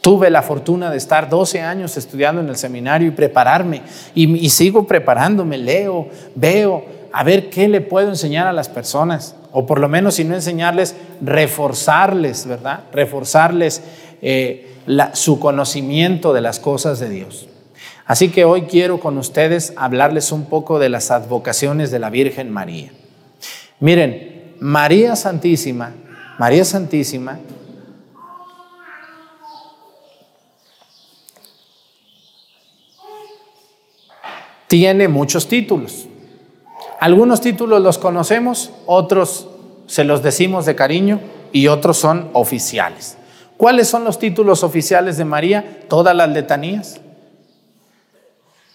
Tuve 0.00 0.30
la 0.30 0.42
fortuna 0.42 0.90
de 0.90 0.96
estar 0.96 1.28
12 1.28 1.60
años 1.60 1.96
estudiando 1.96 2.40
en 2.40 2.48
el 2.48 2.56
seminario 2.56 3.08
y 3.08 3.10
prepararme. 3.10 3.82
Y, 4.14 4.36
y 4.36 4.48
sigo 4.50 4.86
preparándome, 4.86 5.58
leo, 5.58 6.08
veo, 6.34 6.95
a 7.16 7.24
ver 7.24 7.48
qué 7.48 7.66
le 7.66 7.80
puedo 7.80 8.10
enseñar 8.10 8.46
a 8.46 8.52
las 8.52 8.68
personas 8.68 9.36
o 9.50 9.64
por 9.64 9.80
lo 9.80 9.88
menos 9.88 10.16
si 10.16 10.24
no 10.24 10.34
enseñarles, 10.34 10.94
reforzarles, 11.22 12.46
¿verdad? 12.46 12.80
Reforzarles 12.92 13.80
eh, 14.20 14.74
su 15.14 15.40
conocimiento 15.40 16.34
de 16.34 16.42
las 16.42 16.60
cosas 16.60 17.00
de 17.00 17.08
Dios. 17.08 17.48
Así 18.04 18.28
que 18.28 18.44
hoy 18.44 18.64
quiero 18.64 19.00
con 19.00 19.16
ustedes 19.16 19.72
hablarles 19.76 20.30
un 20.30 20.44
poco 20.44 20.78
de 20.78 20.90
las 20.90 21.10
advocaciones 21.10 21.90
de 21.90 22.00
la 22.00 22.10
Virgen 22.10 22.50
María. 22.50 22.90
Miren, 23.80 24.52
María 24.60 25.16
Santísima, 25.16 25.94
María 26.38 26.66
Santísima, 26.66 27.38
tiene 34.68 35.08
muchos 35.08 35.48
títulos. 35.48 36.08
Algunos 37.00 37.40
títulos 37.40 37.82
los 37.82 37.98
conocemos, 37.98 38.70
otros 38.86 39.48
se 39.86 40.04
los 40.04 40.22
decimos 40.22 40.66
de 40.66 40.74
cariño 40.74 41.20
y 41.52 41.68
otros 41.68 41.98
son 41.98 42.30
oficiales. 42.32 43.16
¿Cuáles 43.56 43.88
son 43.88 44.04
los 44.04 44.18
títulos 44.18 44.62
oficiales 44.62 45.16
de 45.16 45.24
María? 45.24 45.80
Todas 45.88 46.14
las 46.14 46.28
letanías. 46.30 47.00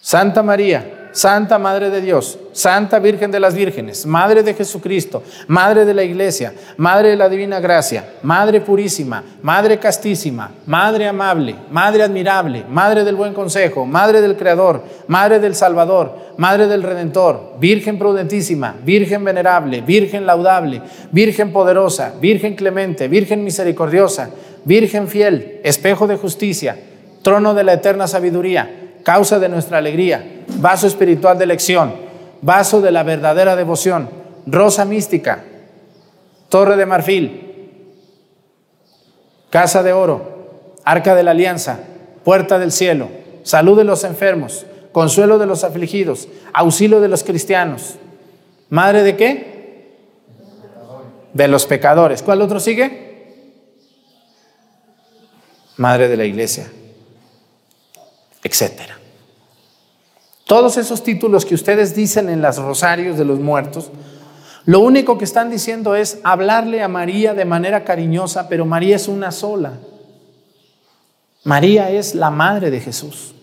Santa 0.02 0.42
María, 0.42 1.01
Santa 1.12 1.60
Madre 1.60 1.90
de 1.90 2.02
Dios, 2.02 2.40
Santa 2.54 3.00
Virgen 3.00 3.32
de 3.32 3.40
las 3.40 3.54
Vírgenes, 3.54 4.06
Madre 4.06 4.44
de 4.44 4.54
Jesucristo, 4.54 5.24
Madre 5.48 5.86
de 5.86 5.94
la 5.94 6.04
Iglesia, 6.04 6.54
Madre 6.78 7.10
de 7.10 7.16
la 7.16 7.30
Divina 7.30 7.60
Gracia, 7.60 8.06
Madre 8.24 8.62
Purísima, 8.62 9.24
Madre 9.42 9.78
Castísima, 9.78 10.52
Madre 10.66 11.08
Amable, 11.08 11.56
Madre 11.70 12.04
Admirable, 12.04 12.66
Madre 12.70 13.04
del 13.04 13.16
Buen 13.16 13.34
Consejo, 13.34 13.86
Madre 13.86 14.22
del 14.22 14.38
Creador, 14.38 14.84
Madre 15.08 15.40
del 15.40 15.56
Salvador, 15.56 16.34
Madre 16.38 16.68
del 16.68 16.84
Redentor, 16.84 17.56
Virgen 17.60 18.00
Prudentísima, 18.00 18.76
Virgen 18.84 19.24
Venerable, 19.24 19.82
Virgen 19.82 20.26
Laudable, 20.26 20.82
Virgen 21.12 21.52
Poderosa, 21.52 22.14
Virgen 22.22 22.56
Clemente, 22.56 23.08
Virgen 23.08 23.44
Misericordiosa, 23.44 24.30
Virgen 24.64 25.08
Fiel, 25.08 25.60
Espejo 25.64 26.08
de 26.08 26.18
Justicia, 26.18 26.78
Trono 27.22 27.54
de 27.54 27.64
la 27.64 27.74
Eterna 27.74 28.08
Sabiduría, 28.08 28.82
causa 29.04 29.40
de 29.40 29.50
nuestra 29.50 29.80
alegría, 29.80 30.41
vaso 30.62 30.88
espiritual 30.88 31.38
de 31.38 31.44
elección, 31.44 31.94
vaso 32.42 32.82
de 32.82 32.92
la 32.92 33.04
verdadera 33.04 33.56
devoción, 33.56 34.10
rosa 34.46 34.86
mística, 34.86 35.44
torre 36.50 36.76
de 36.76 36.86
marfil, 36.86 37.70
casa 39.50 39.84
de 39.84 39.94
oro, 39.94 40.76
arca 40.86 41.16
de 41.16 41.24
la 41.24 41.32
alianza, 41.32 41.80
puerta 42.24 42.60
del 42.60 42.72
cielo, 42.72 43.10
salud 43.44 43.78
de 43.78 43.84
los 43.84 44.04
enfermos, 44.04 44.66
consuelo 44.92 45.38
de 45.38 45.46
los 45.46 45.64
afligidos, 45.64 46.28
auxilio 46.54 47.02
de 47.02 47.08
los 47.08 47.24
cristianos. 47.24 47.96
¿Madre 48.70 49.04
de 49.04 49.16
qué? 49.16 49.98
De 51.34 51.48
los 51.48 51.66
pecadores. 51.66 52.22
¿Cuál 52.22 52.42
otro 52.42 52.60
sigue? 52.60 53.12
Madre 55.78 56.08
de 56.08 56.18
la 56.18 56.26
iglesia 56.26 56.70
etcétera. 58.44 58.98
Todos 60.52 60.76
esos 60.76 61.02
títulos 61.02 61.46
que 61.46 61.56
ustedes 61.56 61.96
dicen 61.96 62.28
en 62.28 62.42
los 62.42 62.58
rosarios 62.58 63.18
de 63.18 63.24
los 63.24 63.40
muertos, 63.40 63.90
Lo 64.66 64.82
único 64.82 65.18
que 65.18 65.24
están 65.24 65.50
diciendo 65.50 65.96
es 65.96 66.20
hablarle 66.26 66.84
a 66.84 66.90
María 66.90 67.34
de 67.34 67.46
manera 67.46 67.86
cariñosa, 67.86 68.50
pero 68.50 68.66
María 68.66 68.98
es 68.98 69.08
una 69.08 69.32
sola. 69.32 69.80
María 71.46 71.90
es 71.90 72.16
la 72.16 72.32
madre 72.32 72.70
de 72.70 72.82
Jesús. 72.82 73.34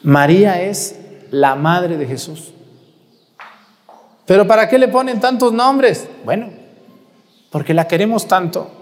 María 0.00 0.62
es 0.62 0.96
la 1.32 1.56
madre 1.56 1.96
de 1.96 2.06
Jesús. 2.06 2.52
Pero 4.26 4.46
¿para 4.46 4.68
qué 4.68 4.78
le 4.78 4.86
ponen 4.86 5.18
tantos 5.18 5.52
nombres? 5.52 6.06
Bueno, 6.24 6.50
porque 7.50 7.74
la 7.74 7.88
queremos 7.88 8.28
tanto 8.28 8.81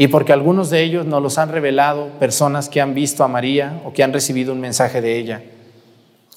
y 0.00 0.06
porque 0.06 0.32
algunos 0.32 0.70
de 0.70 0.84
ellos 0.84 1.06
nos 1.06 1.20
los 1.20 1.38
han 1.38 1.48
revelado 1.48 2.06
personas 2.20 2.68
que 2.68 2.80
han 2.80 2.94
visto 2.94 3.24
a 3.24 3.28
María 3.28 3.80
o 3.84 3.92
que 3.92 4.04
han 4.04 4.12
recibido 4.12 4.52
un 4.52 4.60
mensaje 4.60 5.00
de 5.00 5.18
ella. 5.18 5.42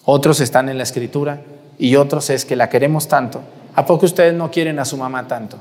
Otros 0.03 0.39
están 0.39 0.67
en 0.67 0.77
la 0.77 0.83
escritura 0.83 1.43
y 1.77 1.95
otros 1.95 2.31
es 2.31 2.43
que 2.43 2.55
la 2.55 2.69
queremos 2.69 3.07
tanto. 3.07 3.43
¿A 3.75 3.85
poco 3.85 4.07
ustedes 4.07 4.33
no 4.33 4.49
quieren 4.49 4.79
a 4.79 4.85
su 4.85 4.97
mamá 4.97 5.27
tanto? 5.27 5.59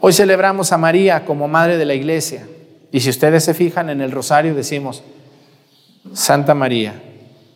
Hoy 0.00 0.12
celebramos 0.12 0.70
a 0.70 0.76
María 0.76 1.24
como 1.24 1.48
madre 1.48 1.78
de 1.78 1.86
la 1.86 1.94
iglesia. 1.94 2.46
Y 2.92 3.00
si 3.00 3.08
ustedes 3.08 3.42
se 3.42 3.54
fijan 3.54 3.88
en 3.88 4.02
el 4.02 4.12
rosario 4.12 4.54
decimos, 4.54 5.02
Santa 6.12 6.54
María, 6.54 7.02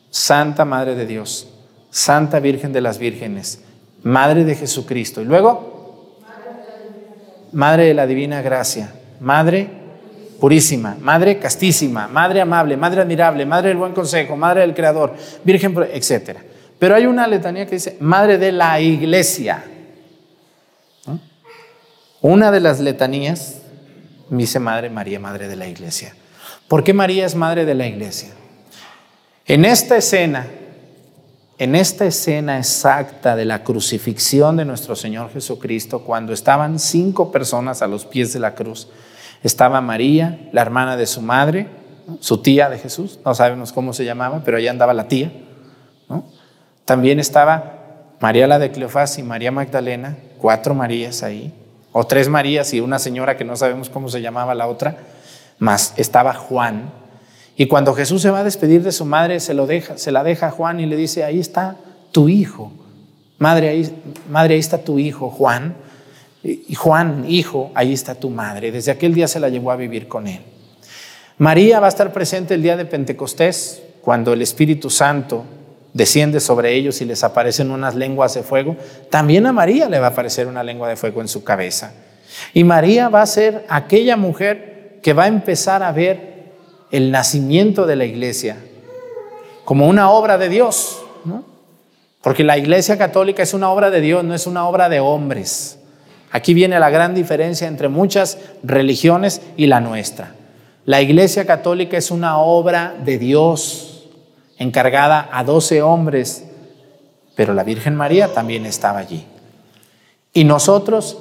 Santa 0.09 0.65
Madre 0.65 0.95
de 0.95 1.05
Dios, 1.05 1.47
Santa 1.91 2.41
Virgen 2.41 2.73
de 2.73 2.81
las 2.81 2.97
Vírgenes, 2.97 3.61
Madre 4.03 4.47
de 4.47 4.55
Jesucristo. 4.55 5.21
Y 5.21 5.27
luego, 5.27 6.17
Madre 7.53 7.85
de 7.85 7.95
la 7.95 8.07
Divina 8.07 8.41
Gracia, 8.41 8.95
Madre 9.21 9.69
purísima, 10.41 10.97
Madre 11.01 11.39
castísima, 11.39 12.09
Madre 12.09 12.41
amable, 12.41 12.77
Madre 12.77 13.03
admirable, 13.03 13.45
Madre 13.47 13.69
del 13.69 13.79
buen 13.79 13.93
consejo, 13.93 14.37
Madre 14.37 14.63
del 14.63 14.75
Creador, 14.75 15.15
Virgen, 15.45 15.77
etc. 15.93 16.39
Pero 16.79 16.95
hay 16.95 17.07
una 17.07 17.27
letanía 17.27 17.67
que 17.67 17.77
dice 17.77 17.97
Madre 18.01 18.39
de 18.39 18.51
la 18.51 18.81
Iglesia. 18.81 19.65
Una 22.23 22.51
de 22.51 22.61
las 22.61 22.81
letanías 22.81 23.59
dice 24.31 24.59
Madre 24.59 24.91
María, 24.91 25.21
Madre 25.21 25.49
de 25.49 25.57
la 25.57 25.69
Iglesia. 25.69 26.15
¿Por 26.69 26.85
qué 26.85 26.93
María 26.93 27.27
es 27.27 27.35
Madre 27.35 27.65
de 27.65 27.75
la 27.75 27.87
Iglesia? 27.87 28.31
En 29.47 29.65
esta 29.65 29.97
escena, 29.97 30.47
en 31.59 31.75
esta 31.75 32.07
escena 32.07 32.59
exacta 32.59 33.37
de 33.37 33.45
la 33.45 33.65
crucifixión 33.65 34.57
de 34.57 34.65
nuestro 34.65 34.95
Señor 34.97 35.33
Jesucristo, 35.33 36.05
cuando 36.05 36.33
estaban 36.33 36.79
cinco 36.79 37.33
personas 37.33 37.83
a 37.83 37.89
los 37.89 38.07
pies 38.07 38.33
de 38.33 38.41
la 38.41 38.55
cruz, 38.55 38.89
estaba 39.43 39.81
María, 39.81 40.49
la 40.53 40.63
hermana 40.63 40.97
de 40.97 41.07
su 41.07 41.23
madre, 41.23 41.69
su 42.21 42.39
tía 42.39 42.69
de 42.69 42.79
Jesús, 42.79 43.21
no 43.25 43.35
sabemos 43.35 43.73
cómo 43.73 43.93
se 43.93 44.05
llamaba, 44.05 44.43
pero 44.45 44.57
allá 44.57 44.71
andaba 44.71 44.95
la 44.95 45.09
tía. 45.09 45.33
También 46.85 47.21
estaba 47.21 48.15
María 48.21 48.47
la 48.47 48.59
de 48.59 48.71
Cleofás 48.71 49.19
y 49.19 49.23
María 49.23 49.53
Magdalena, 49.53 50.17
cuatro 50.39 50.75
Marías 50.75 51.23
ahí, 51.23 51.55
o 51.93 52.05
tres 52.05 52.29
Marías 52.29 52.73
y 52.75 52.81
una 52.81 52.99
señora 52.99 53.37
que 53.37 53.45
no 53.45 53.57
sabemos 53.57 53.91
cómo 53.91 54.09
se 54.09 54.21
llamaba 54.21 54.55
la 54.55 54.67
otra, 54.67 54.97
más 55.59 55.95
estaba 55.97 56.35
Juan, 56.35 56.91
y 57.61 57.67
cuando 57.67 57.93
Jesús 57.93 58.23
se 58.23 58.31
va 58.31 58.39
a 58.39 58.45
despedir 58.45 58.83
de 58.83 58.91
su 58.91 59.05
madre, 59.05 59.39
se, 59.39 59.53
lo 59.53 59.67
deja, 59.67 59.99
se 59.99 60.13
la 60.13 60.25
deja 60.25 60.47
a 60.47 60.51
Juan 60.51 60.81
y 60.81 60.87
le 60.87 60.97
dice, 60.97 61.25
ahí 61.25 61.39
está 61.39 61.77
tu 62.11 62.31
hijo. 62.31 62.73
Madre 63.37 63.69
ahí, 63.69 64.03
madre, 64.31 64.55
ahí 64.55 64.61
está 64.61 64.79
tu 64.79 64.99
hijo, 64.99 65.29
Juan. 65.29 65.77
Y 66.43 66.75
Juan, 66.75 67.27
hijo, 67.29 67.71
ahí 67.75 67.93
está 67.93 68.15
tu 68.15 68.31
madre. 68.31 68.73
Desde 68.73 68.93
aquel 68.93 69.15
día 69.15 69.29
se 69.29 69.41
la 69.41 69.49
llevó 69.49 69.71
a 69.71 69.77
vivir 69.77 70.09
con 70.09 70.27
él. 70.27 70.41
María 71.39 71.81
va 71.81 71.87
a 71.87 71.89
estar 71.89 72.13
presente 72.13 72.55
el 72.55 72.63
día 72.63 72.77
de 72.77 72.85
Pentecostés, 72.85 73.83
cuando 74.03 74.33
el 74.33 74.43
Espíritu 74.43 74.91
Santo 74.91 75.45
desciende 75.93 76.41
sobre 76.41 76.75
ellos 76.75 77.01
y 77.01 77.05
les 77.05 77.25
aparecen 77.25 77.71
unas 77.71 77.95
lenguas 77.95 78.35
de 78.35 78.43
fuego. 78.43 78.77
También 79.11 79.47
a 79.47 79.53
María 79.53 79.89
le 79.89 79.99
va 79.99 80.09
a 80.09 80.11
aparecer 80.11 80.47
una 80.47 80.63
lengua 80.63 80.89
de 80.89 80.97
fuego 80.97 81.21
en 81.21 81.29
su 81.29 81.45
cabeza. 81.45 81.93
Y 82.55 82.65
María 82.65 83.09
va 83.09 83.23
a 83.23 83.27
ser 83.27 83.67
aquella 83.69 84.17
mujer 84.17 84.99
que 85.03 85.13
va 85.13 85.25
a 85.25 85.29
empezar 85.29 85.83
a 85.83 85.93
ver 85.93 86.45
el 86.91 87.11
nacimiento 87.11 87.87
de 87.87 87.97
la 87.97 88.05
iglesia 88.05 88.57
como 89.65 89.89
una 89.89 90.11
obra 90.11 90.37
de 90.39 90.49
Dios, 90.49 91.03
porque 92.23 92.45
la 92.45 92.59
iglesia 92.59 92.99
católica 92.99 93.43
es 93.43 93.55
una 93.55 93.71
obra 93.71 93.91
de 93.91 94.01
Dios, 94.01 94.25
no 94.25 94.35
es 94.35 94.47
una 94.47 94.69
obra 94.69 94.89
de 94.89 95.01
hombres. 95.01 95.80
Aquí 96.31 96.55
viene 96.55 96.79
la 96.79 96.91
gran 96.91 97.15
diferencia 97.15 97.67
entre 97.67 97.89
muchas 97.89 98.39
religiones 98.63 99.43
y 99.57 99.67
la 99.67 99.81
nuestra. 99.81 100.35
La 100.85 101.03
iglesia 101.03 101.45
católica 101.45 101.97
es 101.97 102.11
una 102.11 102.39
obra 102.39 102.95
de 103.05 103.19
Dios, 103.19 104.09
encargada 104.59 105.29
a 105.33 105.45
doce 105.45 105.83
hombres, 105.83 106.47
pero 107.35 107.55
la 107.55 107.65
Virgen 107.65 107.97
María 107.97 108.33
también 108.33 108.67
estaba 108.67 108.99
allí. 108.99 109.25
Y 110.33 110.45
nosotros, 110.45 111.19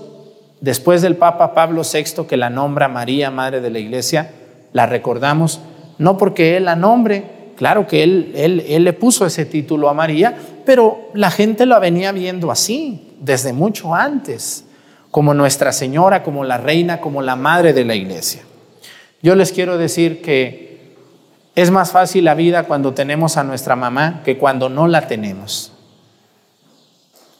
después 0.61 1.01
del 1.01 1.15
Papa 1.15 1.53
Pablo 1.53 1.81
VI, 1.81 2.25
que 2.27 2.37
la 2.37 2.49
nombra 2.49 2.87
María, 2.87 3.31
Madre 3.31 3.61
de 3.61 3.69
la 3.69 3.79
Iglesia, 3.79 4.31
la 4.73 4.85
recordamos 4.85 5.59
no 5.99 6.17
porque 6.17 6.57
Él 6.57 6.65
la 6.65 6.75
nombre, 6.75 7.51
claro 7.55 7.85
que 7.85 8.01
él, 8.01 8.31
él, 8.35 8.65
él 8.67 8.83
le 8.85 8.93
puso 8.93 9.25
ese 9.25 9.45
título 9.45 9.89
a 9.89 9.93
María, 9.93 10.35
pero 10.65 11.09
la 11.13 11.29
gente 11.29 11.65
la 11.65 11.77
venía 11.77 12.11
viendo 12.11 12.49
así 12.49 13.15
desde 13.19 13.53
mucho 13.53 13.93
antes, 13.93 14.65
como 15.11 15.33
Nuestra 15.33 15.71
Señora, 15.71 16.23
como 16.23 16.43
la 16.43 16.57
Reina, 16.57 17.01
como 17.01 17.21
la 17.21 17.35
Madre 17.35 17.73
de 17.73 17.85
la 17.85 17.95
Iglesia. 17.95 18.43
Yo 19.21 19.35
les 19.35 19.51
quiero 19.51 19.77
decir 19.77 20.21
que 20.21 20.95
es 21.55 21.71
más 21.71 21.91
fácil 21.91 22.25
la 22.25 22.35
vida 22.35 22.63
cuando 22.63 22.93
tenemos 22.93 23.37
a 23.37 23.43
nuestra 23.43 23.75
mamá 23.75 24.21
que 24.23 24.37
cuando 24.37 24.69
no 24.69 24.87
la 24.87 25.07
tenemos. 25.07 25.73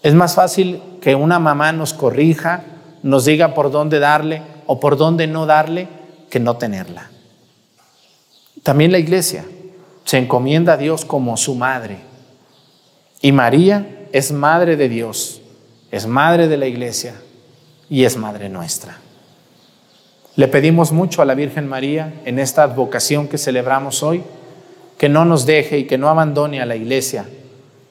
Es 0.02 0.14
más 0.14 0.36
fácil 0.36 0.82
que 1.02 1.16
una 1.16 1.40
mamá 1.40 1.72
nos 1.72 1.94
corrija, 1.94 2.64
nos 3.04 3.26
diga 3.26 3.54
por 3.54 3.72
dónde 3.72 4.00
darle 4.00 4.42
o 4.66 4.80
por 4.80 4.98
dónde 4.98 5.28
no 5.28 5.46
darle, 5.46 5.88
que 6.30 6.40
no 6.40 6.58
tenerla. 6.58 7.10
También 8.64 8.92
la 8.92 9.00
iglesia 9.00 9.46
se 10.04 10.18
encomienda 10.18 10.74
a 10.74 10.78
Dios 10.78 11.06
como 11.06 11.38
su 11.38 11.56
madre. 11.56 11.98
Y 13.22 13.32
María 13.32 14.08
es 14.12 14.32
madre 14.32 14.76
de 14.76 14.90
Dios, 14.90 15.42
es 15.92 16.08
madre 16.08 16.48
de 16.48 16.58
la 16.58 16.68
iglesia 16.68 17.14
y 17.90 18.04
es 18.04 18.18
madre 18.18 18.50
nuestra. 18.50 18.98
Le 20.36 20.48
pedimos 20.48 20.92
mucho 20.92 21.22
a 21.22 21.26
la 21.26 21.34
Virgen 21.34 21.68
María 21.68 22.14
en 22.26 22.40
esta 22.40 22.64
advocación 22.64 23.28
que 23.28 23.38
celebramos 23.38 24.04
hoy, 24.04 24.24
que 24.98 25.10
no 25.10 25.26
nos 25.26 25.46
deje 25.46 25.80
y 25.80 25.88
que 25.88 25.98
no 25.98 26.10
abandone 26.10 26.62
a 26.62 26.66
la 26.66 26.76
iglesia, 26.76 27.26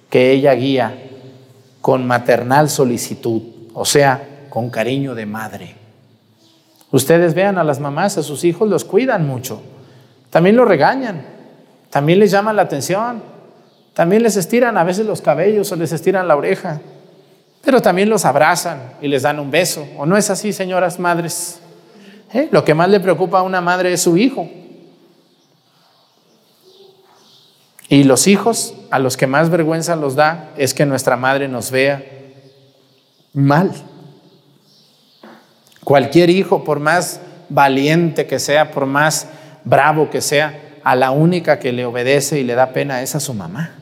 que 0.08 0.30
ella 0.30 0.54
guía 0.54 0.96
con 1.80 2.06
maternal 2.06 2.70
solicitud, 2.70 3.42
o 3.74 3.84
sea, 3.84 4.46
con 4.48 4.70
cariño 4.70 5.14
de 5.14 5.26
madre. 5.26 5.74
Ustedes 6.90 7.34
vean 7.34 7.58
a 7.58 7.64
las 7.64 7.80
mamás, 7.80 8.16
a 8.18 8.22
sus 8.22 8.44
hijos 8.44 8.68
los 8.68 8.84
cuidan 8.84 9.26
mucho 9.26 9.62
también 10.30 10.56
lo 10.56 10.64
regañan, 10.64 11.22
también 11.90 12.18
les 12.18 12.30
llaman 12.30 12.56
la 12.56 12.62
atención, 12.62 13.22
también 13.94 14.22
les 14.22 14.36
estiran 14.36 14.76
a 14.76 14.84
veces 14.84 15.06
los 15.06 15.22
cabellos 15.22 15.72
o 15.72 15.76
les 15.76 15.92
estiran 15.92 16.28
la 16.28 16.36
oreja, 16.36 16.80
pero 17.68 17.82
también 17.82 18.08
los 18.08 18.24
abrazan 18.24 18.94
y 19.02 19.08
les 19.08 19.24
dan 19.24 19.38
un 19.38 19.50
beso. 19.50 19.86
¿O 19.98 20.06
no 20.06 20.16
es 20.16 20.30
así, 20.30 20.54
señoras 20.54 20.98
madres? 20.98 21.60
¿Eh? 22.32 22.48
Lo 22.50 22.64
que 22.64 22.72
más 22.72 22.88
le 22.88 22.98
preocupa 22.98 23.40
a 23.40 23.42
una 23.42 23.60
madre 23.60 23.92
es 23.92 24.00
su 24.00 24.16
hijo. 24.16 24.48
Y 27.90 28.04
los 28.04 28.26
hijos 28.26 28.74
a 28.90 28.98
los 28.98 29.18
que 29.18 29.26
más 29.26 29.50
vergüenza 29.50 29.96
los 29.96 30.14
da 30.14 30.48
es 30.56 30.72
que 30.72 30.86
nuestra 30.86 31.18
madre 31.18 31.46
nos 31.46 31.70
vea 31.70 32.02
mal. 33.34 33.70
Cualquier 35.84 36.30
hijo, 36.30 36.64
por 36.64 36.80
más 36.80 37.20
valiente 37.50 38.26
que 38.26 38.38
sea, 38.38 38.70
por 38.70 38.86
más 38.86 39.28
bravo 39.64 40.08
que 40.08 40.22
sea, 40.22 40.78
a 40.84 40.96
la 40.96 41.10
única 41.10 41.58
que 41.58 41.72
le 41.72 41.84
obedece 41.84 42.40
y 42.40 42.44
le 42.44 42.54
da 42.54 42.72
pena 42.72 43.02
es 43.02 43.14
a 43.14 43.20
su 43.20 43.34
mamá. 43.34 43.77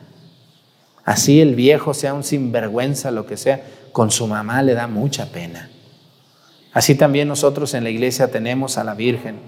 Así 1.06 1.40
el 1.40 1.54
viejo 1.54 1.94
sea 1.94 2.14
un 2.14 2.24
sinvergüenza, 2.24 3.12
lo 3.12 3.26
que 3.26 3.36
sea, 3.36 3.64
con 3.92 4.10
su 4.10 4.26
mamá 4.26 4.60
le 4.62 4.74
da 4.74 4.88
mucha 4.88 5.26
pena. 5.26 5.70
Así 6.72 6.96
también 6.96 7.28
nosotros 7.28 7.72
en 7.74 7.84
la 7.84 7.90
iglesia 7.90 8.30
tenemos 8.30 8.76
a 8.76 8.82
la 8.82 8.94
Virgen 8.94 9.38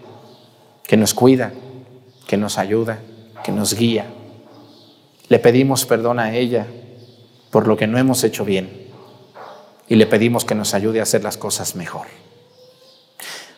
que 0.86 0.96
nos 0.96 1.14
cuida, 1.14 1.52
que 2.28 2.36
nos 2.36 2.58
ayuda, 2.58 3.00
que 3.44 3.50
nos 3.50 3.74
guía. 3.74 4.06
Le 5.28 5.40
pedimos 5.40 5.84
perdón 5.84 6.20
a 6.20 6.32
ella 6.34 6.66
por 7.50 7.66
lo 7.66 7.76
que 7.76 7.88
no 7.88 7.98
hemos 7.98 8.22
hecho 8.22 8.44
bien 8.44 8.86
y 9.88 9.96
le 9.96 10.06
pedimos 10.06 10.44
que 10.44 10.54
nos 10.54 10.74
ayude 10.74 11.00
a 11.00 11.02
hacer 11.02 11.24
las 11.24 11.36
cosas 11.36 11.74
mejor. 11.74 12.06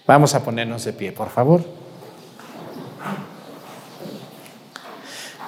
Vamos 0.06 0.34
a 0.34 0.42
ponernos 0.42 0.84
de 0.86 0.94
pie, 0.94 1.12
por 1.12 1.28
favor. 1.28 1.62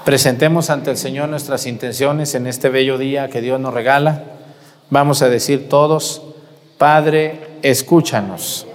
Presentemos 0.04 0.68
ante 0.70 0.90
el 0.90 0.96
Señor 0.96 1.28
nuestras 1.28 1.64
intenciones 1.64 2.34
en 2.34 2.48
este 2.48 2.68
bello 2.68 2.98
día 2.98 3.28
que 3.28 3.40
Dios 3.40 3.60
nos 3.60 3.72
regala. 3.72 4.24
Vamos 4.90 5.22
a 5.22 5.28
decir 5.28 5.68
todos, 5.68 6.22
Padre, 6.76 7.58
escúchanos. 7.62 8.66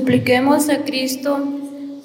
Supliquemos 0.00 0.70
a 0.70 0.78
Cristo, 0.78 1.46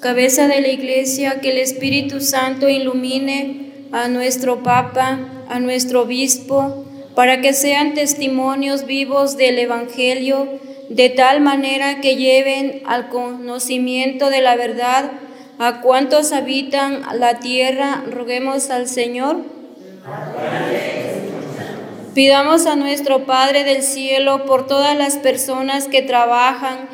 cabeza 0.00 0.48
de 0.48 0.60
la 0.60 0.68
Iglesia, 0.68 1.40
que 1.40 1.52
el 1.52 1.56
Espíritu 1.56 2.20
Santo 2.20 2.68
ilumine 2.68 3.72
a 3.90 4.08
nuestro 4.08 4.62
Papa, 4.62 5.18
a 5.48 5.60
nuestro 5.60 6.02
Obispo, 6.02 6.84
para 7.14 7.40
que 7.40 7.54
sean 7.54 7.94
testimonios 7.94 8.84
vivos 8.84 9.38
del 9.38 9.58
Evangelio, 9.58 10.46
de 10.90 11.08
tal 11.08 11.40
manera 11.40 12.02
que 12.02 12.16
lleven 12.16 12.82
al 12.84 13.08
conocimiento 13.08 14.28
de 14.28 14.42
la 14.42 14.56
verdad 14.56 15.12
a 15.58 15.80
cuantos 15.80 16.32
habitan 16.32 17.00
la 17.18 17.40
tierra. 17.40 18.04
Roguemos 18.10 18.68
al 18.68 18.88
Señor. 18.88 19.38
Pidamos 22.12 22.66
a 22.66 22.76
nuestro 22.76 23.24
Padre 23.24 23.64
del 23.64 23.82
Cielo 23.82 24.44
por 24.44 24.66
todas 24.66 24.94
las 24.98 25.16
personas 25.16 25.88
que 25.88 26.02
trabajan 26.02 26.90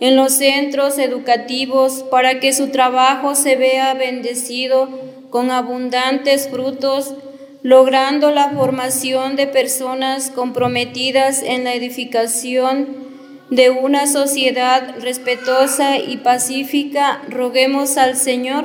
en 0.00 0.16
los 0.16 0.32
centros 0.32 0.98
educativos 0.98 2.04
para 2.10 2.40
que 2.40 2.52
su 2.52 2.68
trabajo 2.68 3.34
se 3.34 3.56
vea 3.56 3.94
bendecido 3.94 4.88
con 5.30 5.50
abundantes 5.50 6.48
frutos, 6.48 7.14
logrando 7.62 8.30
la 8.30 8.50
formación 8.50 9.36
de 9.36 9.46
personas 9.46 10.30
comprometidas 10.30 11.42
en 11.42 11.64
la 11.64 11.74
edificación 11.74 13.06
de 13.50 13.70
una 13.70 14.06
sociedad 14.06 14.96
respetuosa 15.00 15.98
y 15.98 16.18
pacífica. 16.18 17.22
Roguemos 17.28 17.96
al 17.96 18.16
Señor. 18.16 18.64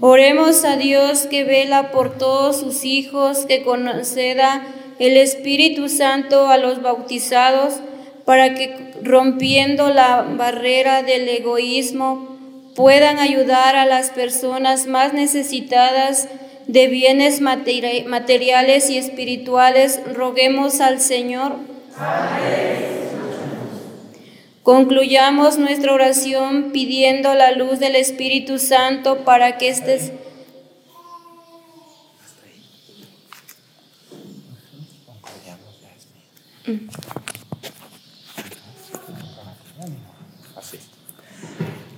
Oremos 0.00 0.64
a 0.64 0.76
Dios 0.76 1.26
que 1.26 1.44
vela 1.44 1.90
por 1.90 2.18
todos 2.18 2.60
sus 2.60 2.84
hijos, 2.84 3.46
que 3.46 3.62
conceda 3.62 4.66
el 4.98 5.16
Espíritu 5.16 5.88
Santo 5.88 6.48
a 6.48 6.58
los 6.58 6.82
bautizados, 6.82 7.74
para 8.26 8.54
que 8.54 8.92
rompiendo 9.02 9.88
la 9.88 10.22
barrera 10.22 11.02
del 11.02 11.28
egoísmo 11.28 12.36
puedan 12.74 13.18
ayudar 13.18 13.76
a 13.76 13.86
las 13.86 14.10
personas 14.10 14.86
más 14.86 15.14
necesitadas 15.14 16.28
de 16.66 16.88
bienes 16.88 17.40
materiales 17.40 18.90
y 18.90 18.98
espirituales, 18.98 20.00
roguemos 20.12 20.80
al 20.80 21.00
Señor. 21.00 21.54
Concluyamos 24.64 25.58
nuestra 25.58 25.92
oración 25.92 26.72
pidiendo 26.72 27.32
la 27.34 27.52
luz 27.52 27.78
del 27.78 27.94
Espíritu 27.94 28.58
Santo 28.58 29.18
para 29.18 29.56
que 29.56 29.68
estés 29.68 30.10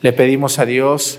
Le 0.00 0.12
pedimos 0.12 0.60
a 0.60 0.66
Dios 0.66 1.18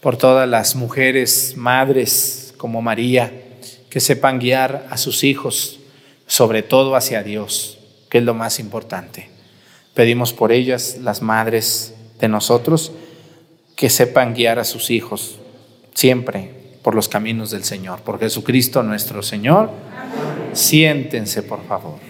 por 0.00 0.16
todas 0.16 0.48
las 0.48 0.74
mujeres, 0.74 1.54
madres 1.56 2.52
como 2.56 2.82
María, 2.82 3.32
que 3.88 4.00
sepan 4.00 4.40
guiar 4.40 4.86
a 4.90 4.96
sus 4.96 5.22
hijos, 5.22 5.78
sobre 6.26 6.62
todo 6.62 6.96
hacia 6.96 7.22
Dios, 7.22 7.78
que 8.08 8.18
es 8.18 8.24
lo 8.24 8.34
más 8.34 8.58
importante. 8.58 9.30
Pedimos 9.94 10.32
por 10.32 10.50
ellas, 10.50 10.98
las 11.00 11.22
madres 11.22 11.94
de 12.18 12.28
nosotros, 12.28 12.90
que 13.76 13.88
sepan 13.88 14.34
guiar 14.34 14.58
a 14.58 14.64
sus 14.64 14.90
hijos 14.90 15.38
siempre 15.94 16.50
por 16.82 16.96
los 16.96 17.08
caminos 17.08 17.52
del 17.52 17.62
Señor, 17.62 18.00
por 18.00 18.18
Jesucristo 18.18 18.82
nuestro 18.82 19.22
Señor. 19.22 19.70
Siéntense, 20.52 21.44
por 21.44 21.64
favor. 21.66 22.09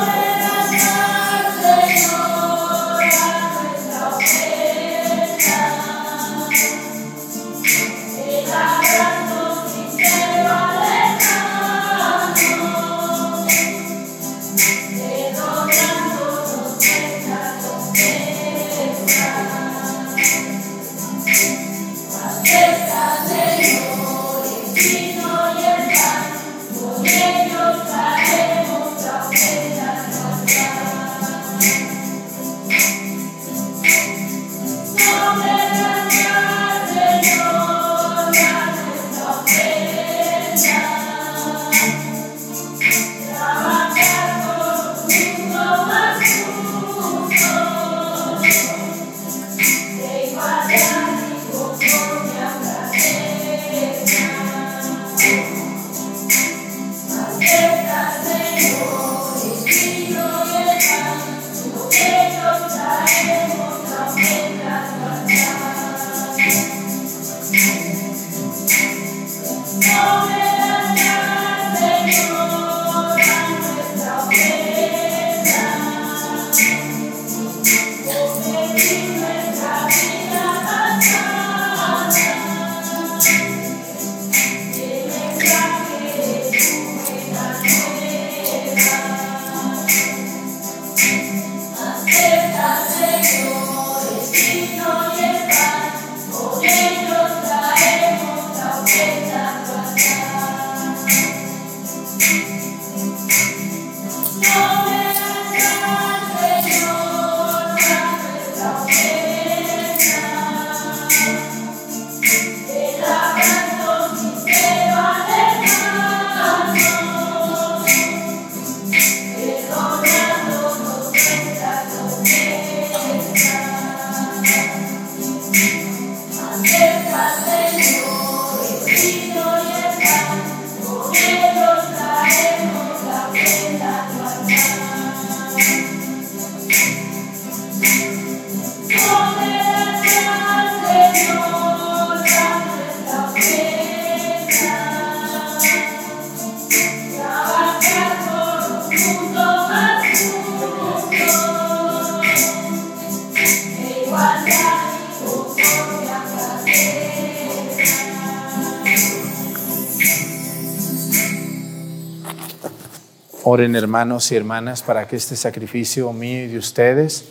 Hermanos 163.61 164.31
y 164.31 164.35
hermanas 164.35 164.81
para 164.81 165.07
que 165.07 165.15
este 165.15 165.35
sacrificio 165.35 166.11
mío 166.13 166.45
y 166.45 166.47
de 166.47 166.57
ustedes 166.57 167.25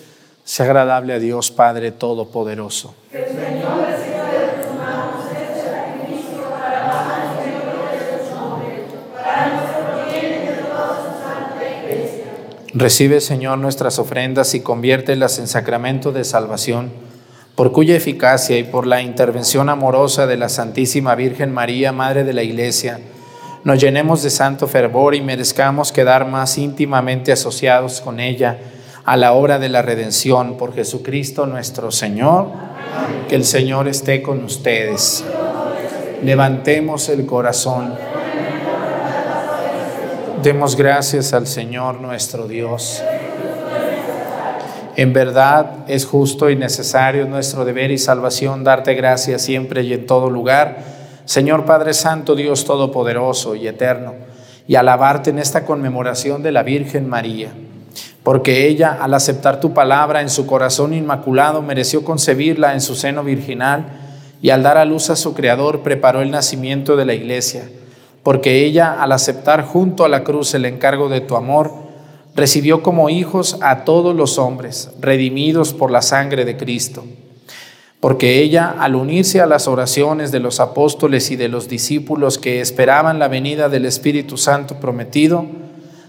sea 0.45 0.67
agradable 0.67 1.13
a 1.13 1.19
Dios 1.19 1.51
Padre 1.51 1.91
Todopoderoso. 1.91 2.95
Recibe, 12.73 13.21
Señor, 13.21 13.59
nuestras 13.59 13.99
ofrendas 13.99 14.55
y 14.55 14.61
conviértelas 14.61 15.41
en 15.41 15.49
sacramento 15.49 16.13
de 16.13 16.23
salvación, 16.23 16.93
por 17.57 17.73
cuya 17.73 17.97
eficacia 17.97 18.57
y 18.57 18.63
por 18.63 18.87
la 18.87 19.03
intervención 19.03 19.69
amorosa 19.69 20.29
de 20.29 20.37
la 20.37 20.49
Santísima 20.49 21.17
Virgen 21.17 21.53
María, 21.53 21.91
Madre 21.91 22.23
de 22.23 22.33
la 22.33 22.45
Iglesia, 22.45 23.01
nos 23.65 23.79
llenemos 23.79 24.23
de 24.23 24.31
santo 24.31 24.67
fervor 24.67 25.15
y 25.15 25.21
merezcamos 25.21 25.93
quedar 25.93 26.27
más 26.27 26.57
íntimamente 26.57 27.33
asociados 27.33 28.01
con 28.01 28.19
ella 28.19 28.59
a 29.05 29.17
la 29.17 29.33
obra 29.33 29.59
de 29.59 29.69
la 29.69 29.83
redención 29.83 30.57
por 30.57 30.75
Jesucristo 30.75 31.47
nuestro 31.47 31.91
Señor. 31.91 32.47
Que 33.29 33.37
el 33.37 33.45
Señor 33.45 33.89
esté 33.89 34.23
con 34.23 34.45
ustedes. 34.45 35.25
Levantemos 36.23 37.09
el 37.09 37.27
corazón. 37.27 37.95
Demos 40.43 40.77
gracias 40.77 41.33
al 41.33 41.47
Señor 41.47 42.01
nuestro 42.01 42.49
Dios. 42.49 43.03
En 44.97 45.13
verdad 45.13 45.85
es 45.87 46.05
justo 46.05 46.51
y 46.51 46.57
necesario 46.57 47.27
nuestro 47.27 47.65
deber 47.65 47.91
y 47.91 47.99
salvación 47.99 48.65
darte 48.65 48.95
gracias 48.95 49.43
siempre 49.43 49.83
y 49.83 49.93
en 49.93 50.07
todo 50.07 50.29
lugar, 50.29 50.79
Señor 51.31 51.65
Padre 51.65 51.95
Santo, 51.95 52.35
Dios 52.35 52.65
Todopoderoso 52.65 53.55
y 53.55 53.69
Eterno, 53.69 54.15
y 54.67 54.75
alabarte 54.75 55.31
en 55.31 55.39
esta 55.39 55.65
conmemoración 55.65 56.43
de 56.43 56.51
la 56.51 56.65
Virgen 56.65 57.09
María, 57.09 57.53
porque 58.25 58.67
ella, 58.67 58.99
al 59.01 59.15
aceptar 59.15 59.61
tu 59.61 59.73
palabra 59.73 60.23
en 60.23 60.29
su 60.29 60.45
corazón 60.47 60.93
inmaculado, 60.93 61.63
mereció 61.63 62.03
concebirla 62.03 62.75
en 62.75 62.81
su 62.81 62.97
seno 62.97 63.23
virginal, 63.23 63.87
y 64.43 64.51
al 64.51 64.65
dar 64.65 64.77
a 64.77 64.85
luz 64.85 65.09
a 65.11 65.15
su 65.15 65.33
Creador, 65.35 65.83
preparó 65.83 66.21
el 66.21 66.33
nacimiento 66.33 66.97
de 66.97 67.05
la 67.05 67.15
Iglesia 67.15 67.69
porque 68.23 68.65
ella, 68.65 69.01
al 69.01 69.13
aceptar 69.13 69.65
junto 69.65 70.05
a 70.05 70.09
la 70.09 70.25
cruz 70.25 70.55
el 70.55 70.65
encargo 70.65 71.09
de 71.09 71.21
tu 71.21 71.37
amor, 71.37 71.73
recibió 72.35 72.83
como 72.83 73.09
hijos 73.09 73.59
a 73.63 73.85
todos 73.85 74.15
los 74.15 74.39
hombres, 74.39 74.91
redimidos 75.01 75.73
por 75.73 75.91
la 75.91 76.03
sangre 76.03 76.45
de 76.45 76.57
Cristo. 76.57 77.05
Porque 78.01 78.41
ella, 78.41 78.75
al 78.79 78.95
unirse 78.95 79.43
a 79.43 79.47
las 79.47 79.69
oraciones 79.69 80.33
de 80.33 80.41
los 80.41 80.59
apóstoles 80.59 81.31
y 81.31 81.37
de 81.37 81.49
los 81.49 81.69
discípulos 81.69 82.39
que 82.39 82.63
esperaban 82.63 83.19
la 83.19 83.29
venida 83.29 83.69
del 83.69 83.85
Espíritu 83.85 84.39
Santo 84.39 84.81
prometido, 84.81 85.45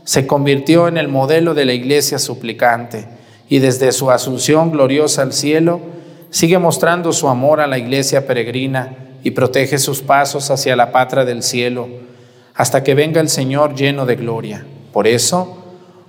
se 0.06 0.26
convirtió 0.26 0.88
en 0.88 0.98
el 0.98 1.10
modelo 1.10 1.54
de 1.54 1.66
la 1.66 1.74
iglesia 1.74 2.18
suplicante 2.18 3.08
y 3.50 3.60
desde 3.60 3.92
su 3.92 4.10
asunción 4.10 4.72
gloriosa 4.72 5.22
al 5.22 5.34
cielo, 5.34 5.82
sigue 6.30 6.58
mostrando 6.58 7.12
su 7.12 7.28
amor 7.28 7.60
a 7.60 7.68
la 7.68 7.78
iglesia 7.78 8.26
peregrina 8.26 8.96
y 9.24 9.32
protege 9.32 9.78
sus 9.78 10.02
pasos 10.02 10.50
hacia 10.50 10.78
la 10.78 10.94
patria 10.94 11.26
del 11.26 11.44
cielo, 11.44 11.90
hasta 12.56 12.84
que 12.84 12.96
venga 12.96 13.20
el 13.20 13.28
Señor 13.28 13.76
lleno 13.76 14.06
de 14.06 14.16
gloria. 14.16 14.66
Por 14.94 15.06
eso, 15.06 15.58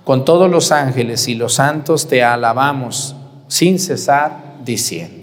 con 0.05 0.23
todos 0.23 0.49
los 0.49 0.71
ángeles 0.71 1.27
y 1.27 1.35
los 1.35 1.55
santos 1.55 2.07
te 2.07 2.23
alabamos 2.23 3.15
sin 3.49 3.77
cesar 3.77 4.55
diciendo. 4.63 5.22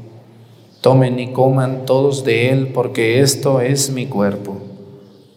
Tomen 0.81 1.19
y 1.19 1.31
coman 1.31 1.85
todos 1.85 2.25
de 2.25 2.49
él, 2.49 2.69
porque 2.73 3.21
esto 3.21 3.61
es 3.61 3.91
mi 3.91 4.07
cuerpo, 4.07 4.57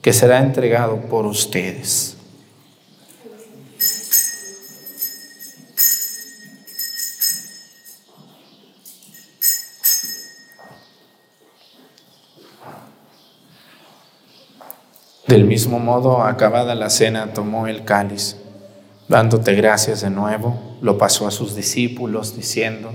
que 0.01 0.15
será 0.15 0.41
entregado 0.41 0.97
por 1.03 1.27
ustedes. 1.27 2.17
Del 15.27 15.45
mismo 15.45 15.79
modo, 15.79 16.23
acabada 16.23 16.75
la 16.75 16.89
cena, 16.89 17.35
tomó 17.35 17.67
el 17.67 17.85
cáliz, 17.85 18.37
dándote 19.09 19.55
gracias 19.55 20.01
de 20.01 20.09
nuevo, 20.09 20.79
lo 20.81 20.97
pasó 20.97 21.27
a 21.27 21.31
sus 21.31 21.55
discípulos, 21.55 22.35
diciendo, 22.35 22.95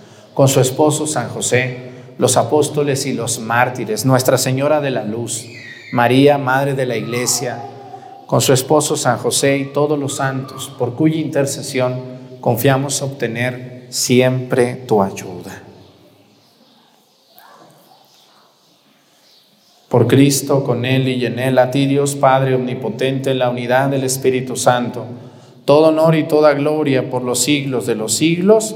con 0.33 0.47
su 0.47 0.59
esposo 0.59 1.07
San 1.07 1.29
José, 1.29 1.91
los 2.17 2.37
apóstoles 2.37 3.05
y 3.05 3.13
los 3.13 3.39
mártires, 3.39 4.05
Nuestra 4.05 4.37
Señora 4.37 4.81
de 4.81 4.91
la 4.91 5.03
Luz, 5.03 5.45
María, 5.91 6.37
Madre 6.37 6.73
de 6.73 6.85
la 6.85 6.95
Iglesia, 6.95 7.61
con 8.27 8.41
su 8.41 8.53
esposo 8.53 8.95
San 8.95 9.17
José 9.17 9.57
y 9.57 9.65
todos 9.65 9.99
los 9.99 10.15
santos, 10.15 10.71
por 10.77 10.95
cuya 10.95 11.17
intercesión 11.17 11.99
confiamos 12.39 13.01
obtener 13.01 13.87
siempre 13.89 14.75
tu 14.75 15.01
ayuda. 15.01 15.63
Por 19.89 20.07
Cristo, 20.07 20.63
con 20.63 20.85
Él 20.85 21.09
y 21.09 21.25
en 21.25 21.37
Él, 21.37 21.57
a 21.57 21.69
ti 21.69 21.85
Dios 21.85 22.15
Padre 22.15 22.55
Omnipotente, 22.55 23.31
en 23.31 23.39
la 23.39 23.49
unidad 23.49 23.89
del 23.89 24.05
Espíritu 24.05 24.55
Santo, 24.55 25.05
todo 25.65 25.89
honor 25.89 26.15
y 26.15 26.23
toda 26.23 26.53
gloria 26.53 27.09
por 27.09 27.23
los 27.23 27.39
siglos 27.39 27.85
de 27.85 27.95
los 27.95 28.13
siglos. 28.13 28.75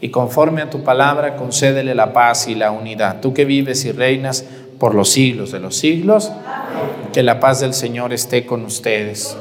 y 0.00 0.10
conforme 0.10 0.62
a 0.62 0.70
tu 0.70 0.82
palabra 0.84 1.36
concédele 1.36 1.94
la 1.94 2.12
paz 2.12 2.48
y 2.48 2.54
la 2.54 2.70
unidad. 2.70 3.20
Tú 3.20 3.34
que 3.34 3.44
vives 3.44 3.84
y 3.84 3.92
reinas 3.92 4.44
por 4.78 4.94
los 4.94 5.10
siglos 5.10 5.52
de 5.52 5.60
los 5.60 5.76
siglos, 5.76 6.30
que 7.12 7.22
la 7.22 7.40
paz 7.40 7.60
del 7.60 7.74
Señor 7.74 8.12
esté 8.12 8.46
con 8.46 8.64
ustedes. 8.64 9.36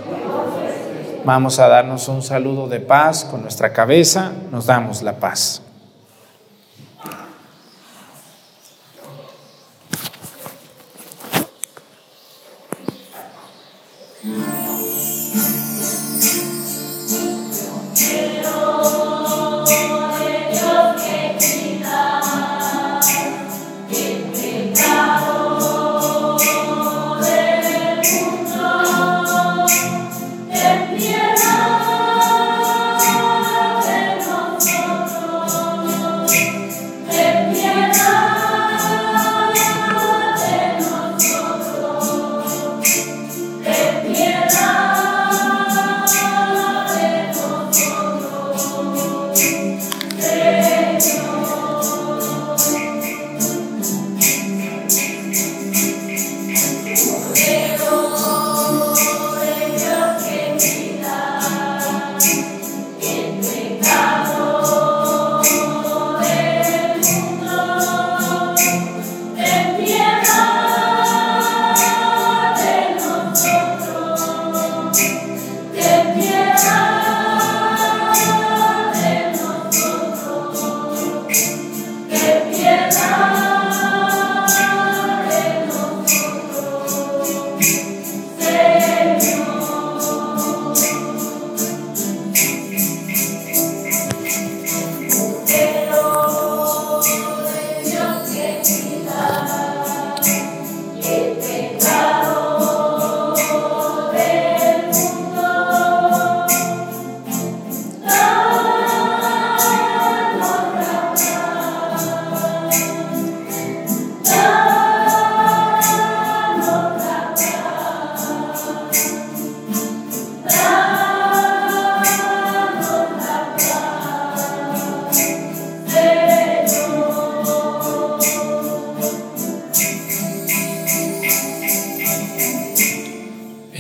Vamos 1.26 1.60
a 1.60 1.68
darnos 1.68 2.08
un 2.08 2.22
saludo 2.24 2.68
de 2.68 2.80
paz 2.80 3.26
con 3.26 3.42
nuestra 3.42 3.74
cabeza, 3.74 4.32
nos 4.52 4.66
damos 4.66 5.02
la 5.02 5.18
paz. 5.18 5.62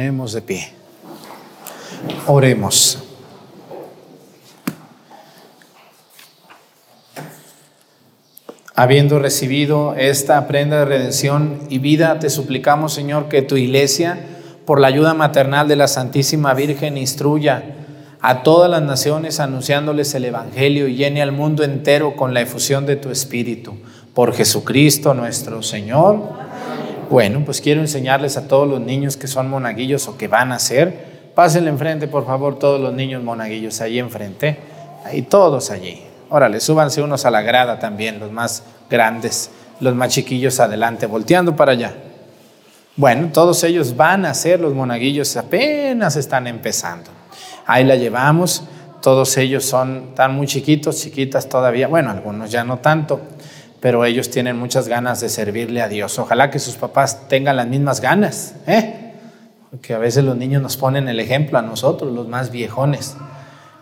De 0.00 0.40
pie. 0.40 0.72
Oremos. 2.26 2.98
Habiendo 8.74 9.18
recibido 9.18 9.94
esta 9.96 10.46
prenda 10.46 10.78
de 10.78 10.84
redención 10.86 11.60
y 11.68 11.78
vida, 11.80 12.18
te 12.18 12.30
suplicamos, 12.30 12.94
Señor, 12.94 13.28
que 13.28 13.42
tu 13.42 13.58
iglesia, 13.58 14.18
por 14.64 14.80
la 14.80 14.88
ayuda 14.88 15.12
maternal 15.12 15.68
de 15.68 15.76
la 15.76 15.86
Santísima 15.86 16.54
Virgen, 16.54 16.96
instruya 16.96 17.62
a 18.22 18.42
todas 18.42 18.70
las 18.70 18.80
naciones 18.80 19.38
anunciándoles 19.38 20.14
el 20.14 20.24
Evangelio 20.24 20.88
y 20.88 20.96
llene 20.96 21.20
al 21.20 21.32
mundo 21.32 21.62
entero 21.62 22.16
con 22.16 22.32
la 22.32 22.40
efusión 22.40 22.86
de 22.86 22.96
tu 22.96 23.10
Espíritu. 23.10 23.74
Por 24.14 24.32
Jesucristo 24.32 25.12
nuestro 25.12 25.62
Señor. 25.62 26.49
Bueno, 27.10 27.42
pues 27.44 27.60
quiero 27.60 27.80
enseñarles 27.80 28.36
a 28.36 28.46
todos 28.46 28.68
los 28.68 28.80
niños 28.80 29.16
que 29.16 29.26
son 29.26 29.50
monaguillos 29.50 30.06
o 30.06 30.16
que 30.16 30.28
van 30.28 30.52
a 30.52 30.60
ser. 30.60 31.32
Pásenle 31.34 31.68
enfrente, 31.68 32.06
por 32.06 32.24
favor, 32.24 32.56
todos 32.56 32.80
los 32.80 32.94
niños 32.94 33.24
monaguillos 33.24 33.80
ahí 33.80 33.98
enfrente. 33.98 34.56
Ahí 35.04 35.22
todos 35.22 35.72
allí. 35.72 36.04
Órale, 36.28 36.60
súbanse 36.60 37.02
unos 37.02 37.24
a 37.24 37.32
la 37.32 37.42
grada 37.42 37.80
también, 37.80 38.20
los 38.20 38.30
más 38.30 38.62
grandes, 38.88 39.50
los 39.80 39.92
más 39.92 40.10
chiquillos 40.10 40.60
adelante, 40.60 41.06
volteando 41.06 41.56
para 41.56 41.72
allá. 41.72 41.94
Bueno, 42.94 43.30
todos 43.32 43.64
ellos 43.64 43.96
van 43.96 44.24
a 44.24 44.32
ser 44.32 44.60
los 44.60 44.72
monaguillos, 44.72 45.36
apenas 45.36 46.14
están 46.14 46.46
empezando. 46.46 47.10
Ahí 47.66 47.82
la 47.82 47.96
llevamos, 47.96 48.62
todos 49.02 49.36
ellos 49.36 49.64
son 49.64 50.14
tan 50.14 50.36
muy 50.36 50.46
chiquitos, 50.46 51.00
chiquitas 51.02 51.48
todavía, 51.48 51.88
bueno, 51.88 52.10
algunos 52.10 52.52
ya 52.52 52.62
no 52.62 52.78
tanto, 52.78 53.20
pero 53.80 54.04
ellos 54.04 54.30
tienen 54.30 54.58
muchas 54.58 54.88
ganas 54.88 55.20
de 55.20 55.28
servirle 55.28 55.80
a 55.82 55.88
Dios. 55.88 56.18
Ojalá 56.18 56.50
que 56.50 56.58
sus 56.58 56.76
papás 56.76 57.28
tengan 57.28 57.56
las 57.56 57.66
mismas 57.66 58.00
ganas, 58.00 58.54
¿eh? 58.66 59.12
Porque 59.70 59.94
a 59.94 59.98
veces 59.98 60.24
los 60.24 60.36
niños 60.36 60.60
nos 60.60 60.76
ponen 60.76 61.08
el 61.08 61.20
ejemplo 61.20 61.58
a 61.58 61.62
nosotros, 61.62 62.12
los 62.12 62.28
más 62.28 62.50
viejones. 62.50 63.16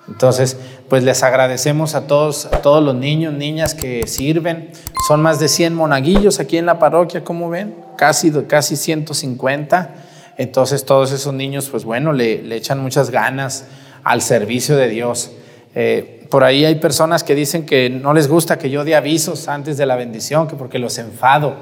Entonces, 0.07 0.57
pues 0.89 1.03
les 1.03 1.23
agradecemos 1.23 1.95
a 1.95 2.07
todos, 2.07 2.47
a 2.47 2.63
todos 2.63 2.83
los 2.83 2.95
niños, 2.95 3.35
niñas 3.35 3.75
que 3.75 4.07
sirven. 4.07 4.71
Son 5.07 5.21
más 5.21 5.39
de 5.41 5.49
100 5.49 5.75
monaguillos 5.75 6.41
aquí 6.41 6.57
en 6.57 6.67
la 6.67 6.79
parroquia, 6.79 7.25
como 7.25 7.51
ven, 7.51 7.75
casi, 7.97 8.31
casi 8.47 8.77
150. 8.77 9.95
Entonces, 10.37 10.85
todos 10.85 11.13
esos 11.13 11.35
niños, 11.35 11.69
pues 11.71 11.85
bueno, 11.85 12.13
le, 12.13 12.43
le 12.43 12.57
echan 12.57 12.81
muchas 12.81 13.11
ganas 13.11 13.67
al 14.05 14.23
servicio 14.23 14.77
de 14.77 14.89
Dios. 14.89 15.33
Eh, 15.75 16.18
por 16.31 16.45
ahí 16.45 16.65
hay 16.65 16.77
personas 16.77 17.25
que 17.25 17.35
dicen 17.35 17.65
que 17.65 17.89
no 17.91 18.13
les 18.13 18.29
gusta 18.29 18.59
que 18.59 18.71
yo 18.71 18.85
dé 18.85 18.95
avisos 18.95 19.49
antes 19.49 19.77
de 19.77 19.87
la 19.87 19.97
bendición, 19.97 20.47
que 20.47 20.57
porque 20.57 20.79
los 20.79 20.99
enfado. 20.99 21.57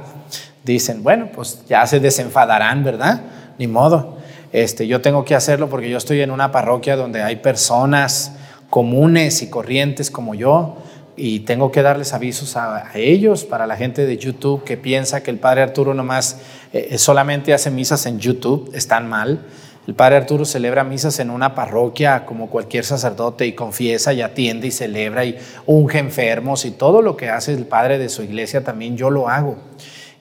Dicen, 0.64 1.02
bueno, 1.02 1.30
pues 1.32 1.60
ya 1.68 1.86
se 1.86 2.00
desenfadarán, 2.00 2.82
¿verdad? 2.82 3.20
Ni 3.58 3.68
modo. 3.68 4.16
Este, 4.52 4.86
yo 4.86 5.00
tengo 5.00 5.24
que 5.24 5.34
hacerlo 5.34 5.68
porque 5.68 5.88
yo 5.88 5.98
estoy 5.98 6.20
en 6.20 6.30
una 6.30 6.50
parroquia 6.50 6.96
donde 6.96 7.22
hay 7.22 7.36
personas 7.36 8.32
comunes 8.70 9.42
y 9.42 9.50
corrientes 9.50 10.10
como 10.10 10.34
yo 10.34 10.78
y 11.16 11.40
tengo 11.40 11.70
que 11.72 11.82
darles 11.82 12.12
avisos 12.12 12.56
a, 12.56 12.90
ellos 12.94 13.44
para 13.44 13.66
la 13.66 13.76
gente 13.76 14.06
de 14.06 14.18
YouTube 14.18 14.64
que 14.64 14.76
piensa 14.76 15.22
que 15.22 15.30
el 15.30 15.38
Padre 15.38 15.62
Arturo 15.62 15.94
nomás 15.94 16.38
eh, 16.72 16.98
solamente 16.98 17.54
hace 17.54 17.70
misas 17.70 18.04
en 18.06 18.18
YouTube, 18.18 18.70
están 18.74 19.08
mal. 19.08 19.40
El 19.86 19.94
Padre 19.94 20.16
Arturo 20.16 20.44
celebra 20.44 20.82
misas 20.82 21.20
en 21.20 21.30
una 21.30 21.54
parroquia 21.54 22.26
como 22.26 22.50
cualquier 22.50 22.84
sacerdote 22.84 23.46
y 23.46 23.52
confiesa 23.52 24.12
y 24.12 24.20
atiende 24.20 24.66
y 24.66 24.72
celebra 24.72 25.24
y 25.24 25.38
unge 25.64 25.98
enfermos 25.98 26.64
y 26.64 26.72
todo 26.72 27.02
lo 27.02 27.16
que 27.16 27.30
hace 27.30 27.52
el 27.52 27.66
Padre 27.66 27.98
de 27.98 28.08
su 28.08 28.24
iglesia 28.24 28.64
también 28.64 28.96
yo 28.96 29.10
lo 29.10 29.28
hago 29.28 29.58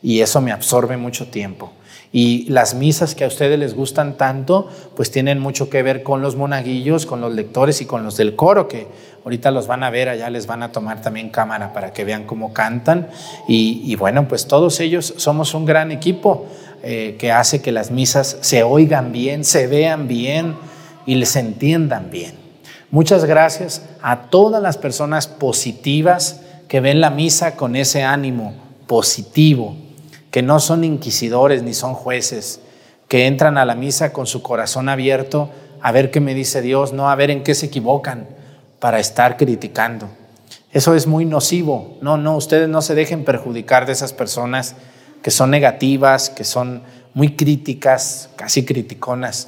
y 0.04 0.22
eso 0.22 0.40
me 0.40 0.52
absorbe 0.52 0.98
mucho 0.98 1.28
tiempo. 1.30 1.72
Y 2.12 2.48
las 2.50 2.76
misas 2.76 3.16
que 3.16 3.26
a 3.26 3.28
ustedes 3.28 3.60
les 3.60 3.74
gustan 3.74 4.16
tanto, 4.18 4.70
pues 4.96 5.12
tienen 5.12 5.40
mucho 5.40 5.70
que 5.70 5.84
ver 5.84 6.04
con 6.04 6.22
los 6.22 6.36
monaguillos, 6.36 7.06
con 7.06 7.20
los 7.20 7.34
lectores 7.34 7.82
y 7.82 7.86
con 7.86 8.04
los 8.04 8.16
del 8.16 8.36
coro, 8.36 8.68
que 8.68 8.88
ahorita 9.26 9.52
los 9.52 9.68
van 9.68 9.84
a 9.84 9.90
ver, 9.90 10.08
allá 10.08 10.30
les 10.30 10.48
van 10.48 10.64
a 10.64 10.72
tomar 10.72 11.02
también 11.02 11.30
cámara 11.30 11.74
para 11.74 11.92
que 11.92 12.06
vean 12.06 12.26
cómo 12.26 12.54
cantan. 12.54 13.10
Y, 13.50 13.94
bueno, 13.96 14.28
pues 14.28 14.48
todos 14.48 14.80
ellos 14.80 15.16
somos 15.18 15.54
un 15.54 15.66
gran 15.66 15.92
equipo 15.92 16.46
eh, 16.88 17.16
que 17.18 17.32
hace 17.32 17.64
que 17.64 17.72
las 17.72 17.90
misas 17.90 18.38
se 18.42 18.62
oigan 18.62 19.12
bien, 19.12 19.44
se 19.44 19.66
vean 19.66 20.08
bien 20.08 20.56
y 21.08 21.16
les 21.16 21.36
entiendan 21.36 22.12
bien. 22.12 22.36
Muchas 22.92 23.26
gracias 23.26 23.82
a 24.04 24.30
todas 24.30 24.62
las 24.62 24.78
personas 24.78 25.26
positivas 25.26 26.42
que 26.68 26.82
ven 26.82 27.02
la 27.02 27.10
misa 27.10 27.56
con 27.56 27.76
ese 27.76 28.04
ánimo 28.04 28.54
positivo, 28.86 29.76
que 30.30 30.44
no 30.44 30.60
son 30.60 30.84
inquisidores 30.84 31.64
ni 31.64 31.74
son 31.74 31.96
jueces, 31.96 32.60
que 33.08 33.26
entran 33.26 33.58
a 33.58 33.66
la 33.66 33.74
misa 33.74 34.14
con 34.14 34.28
su 34.28 34.44
corazón 34.44 34.88
abierto 34.88 35.50
a 35.82 35.92
ver 35.92 36.12
qué 36.12 36.20
me 36.20 36.36
dice 36.36 36.62
Dios, 36.62 36.94
no 36.94 37.10
a 37.10 37.16
ver 37.16 37.32
en 37.32 37.42
qué 37.42 37.56
se 37.56 37.66
equivocan 37.66 38.28
para 38.78 39.00
estar 39.00 39.38
criticando. 39.38 40.08
Eso 40.72 40.94
es 40.94 41.08
muy 41.08 41.26
nocivo. 41.26 41.98
No, 42.02 42.18
no, 42.18 42.38
ustedes 42.38 42.70
no 42.70 42.84
se 42.84 42.94
dejen 42.94 43.26
perjudicar 43.26 43.88
de 43.88 43.94
esas 43.94 44.14
personas 44.14 44.76
que 45.26 45.32
son 45.32 45.50
negativas, 45.50 46.30
que 46.30 46.44
son 46.44 46.84
muy 47.16 47.36
críticas, 47.36 48.30
casi 48.36 48.64
criticonas. 48.64 49.48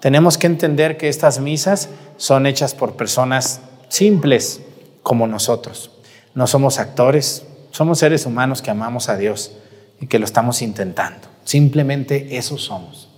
Tenemos 0.00 0.38
que 0.38 0.46
entender 0.46 0.96
que 0.96 1.10
estas 1.10 1.38
misas 1.38 1.90
son 2.16 2.46
hechas 2.46 2.74
por 2.74 2.96
personas 2.96 3.60
simples 3.90 4.62
como 5.02 5.26
nosotros. 5.26 5.90
No 6.34 6.46
somos 6.46 6.78
actores, 6.78 7.44
somos 7.72 7.98
seres 7.98 8.24
humanos 8.24 8.62
que 8.62 8.70
amamos 8.70 9.10
a 9.10 9.18
Dios 9.18 9.52
y 10.00 10.06
que 10.06 10.18
lo 10.18 10.24
estamos 10.24 10.62
intentando. 10.62 11.28
Simplemente 11.44 12.38
eso 12.38 12.56
somos. 12.56 13.10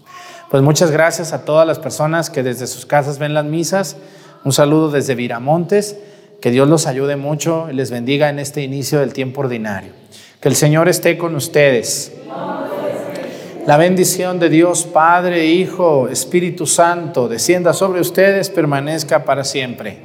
Pues 0.50 0.64
muchas 0.64 0.90
gracias 0.90 1.32
a 1.32 1.44
todas 1.44 1.64
las 1.64 1.78
personas 1.78 2.28
que 2.28 2.42
desde 2.42 2.66
sus 2.66 2.86
casas 2.86 3.20
ven 3.20 3.34
las 3.34 3.44
misas. 3.44 3.98
Un 4.44 4.52
saludo 4.52 4.90
desde 4.90 5.14
Viramontes. 5.14 5.96
Que 6.40 6.50
Dios 6.50 6.68
los 6.68 6.88
ayude 6.88 7.14
mucho 7.14 7.68
y 7.70 7.74
les 7.74 7.92
bendiga 7.92 8.30
en 8.30 8.40
este 8.40 8.62
inicio 8.62 8.98
del 8.98 9.12
tiempo 9.12 9.42
ordinario. 9.42 9.99
Que 10.41 10.49
el 10.49 10.57
Señor 10.57 10.88
esté 10.88 11.18
con 11.18 11.36
ustedes. 11.36 12.12
La 13.66 13.76
bendición 13.76 14.38
de 14.38 14.49
Dios 14.49 14.84
Padre, 14.84 15.45
Hijo, 15.45 16.09
Espíritu 16.09 16.66
Santo, 16.66 17.28
descienda 17.28 17.74
sobre 17.74 18.01
ustedes, 18.01 18.49
permanezca 18.49 19.24
para 19.24 19.45
siempre. 19.45 19.99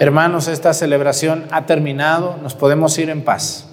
Hermanos, 0.00 0.48
esta 0.48 0.74
celebración 0.74 1.44
ha 1.52 1.64
terminado, 1.64 2.38
nos 2.42 2.54
podemos 2.56 2.98
ir 2.98 3.08
en 3.08 3.22
paz. 3.22 3.68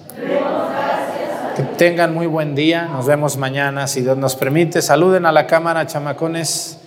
Que 1.56 1.64
tengan 1.76 2.14
muy 2.14 2.28
buen 2.28 2.54
día, 2.54 2.84
nos 2.84 3.06
vemos 3.06 3.36
mañana, 3.36 3.88
si 3.88 4.02
Dios 4.02 4.16
nos 4.16 4.36
permite. 4.36 4.82
Saluden 4.82 5.26
a 5.26 5.32
la 5.32 5.48
cámara, 5.48 5.88
chamacones. 5.88 6.78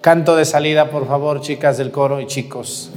Canto 0.00 0.34
de 0.34 0.44
salida, 0.44 0.90
por 0.90 1.06
favor, 1.06 1.40
chicas 1.42 1.78
del 1.78 1.92
coro 1.92 2.20
y 2.20 2.26
chicos. 2.26 2.90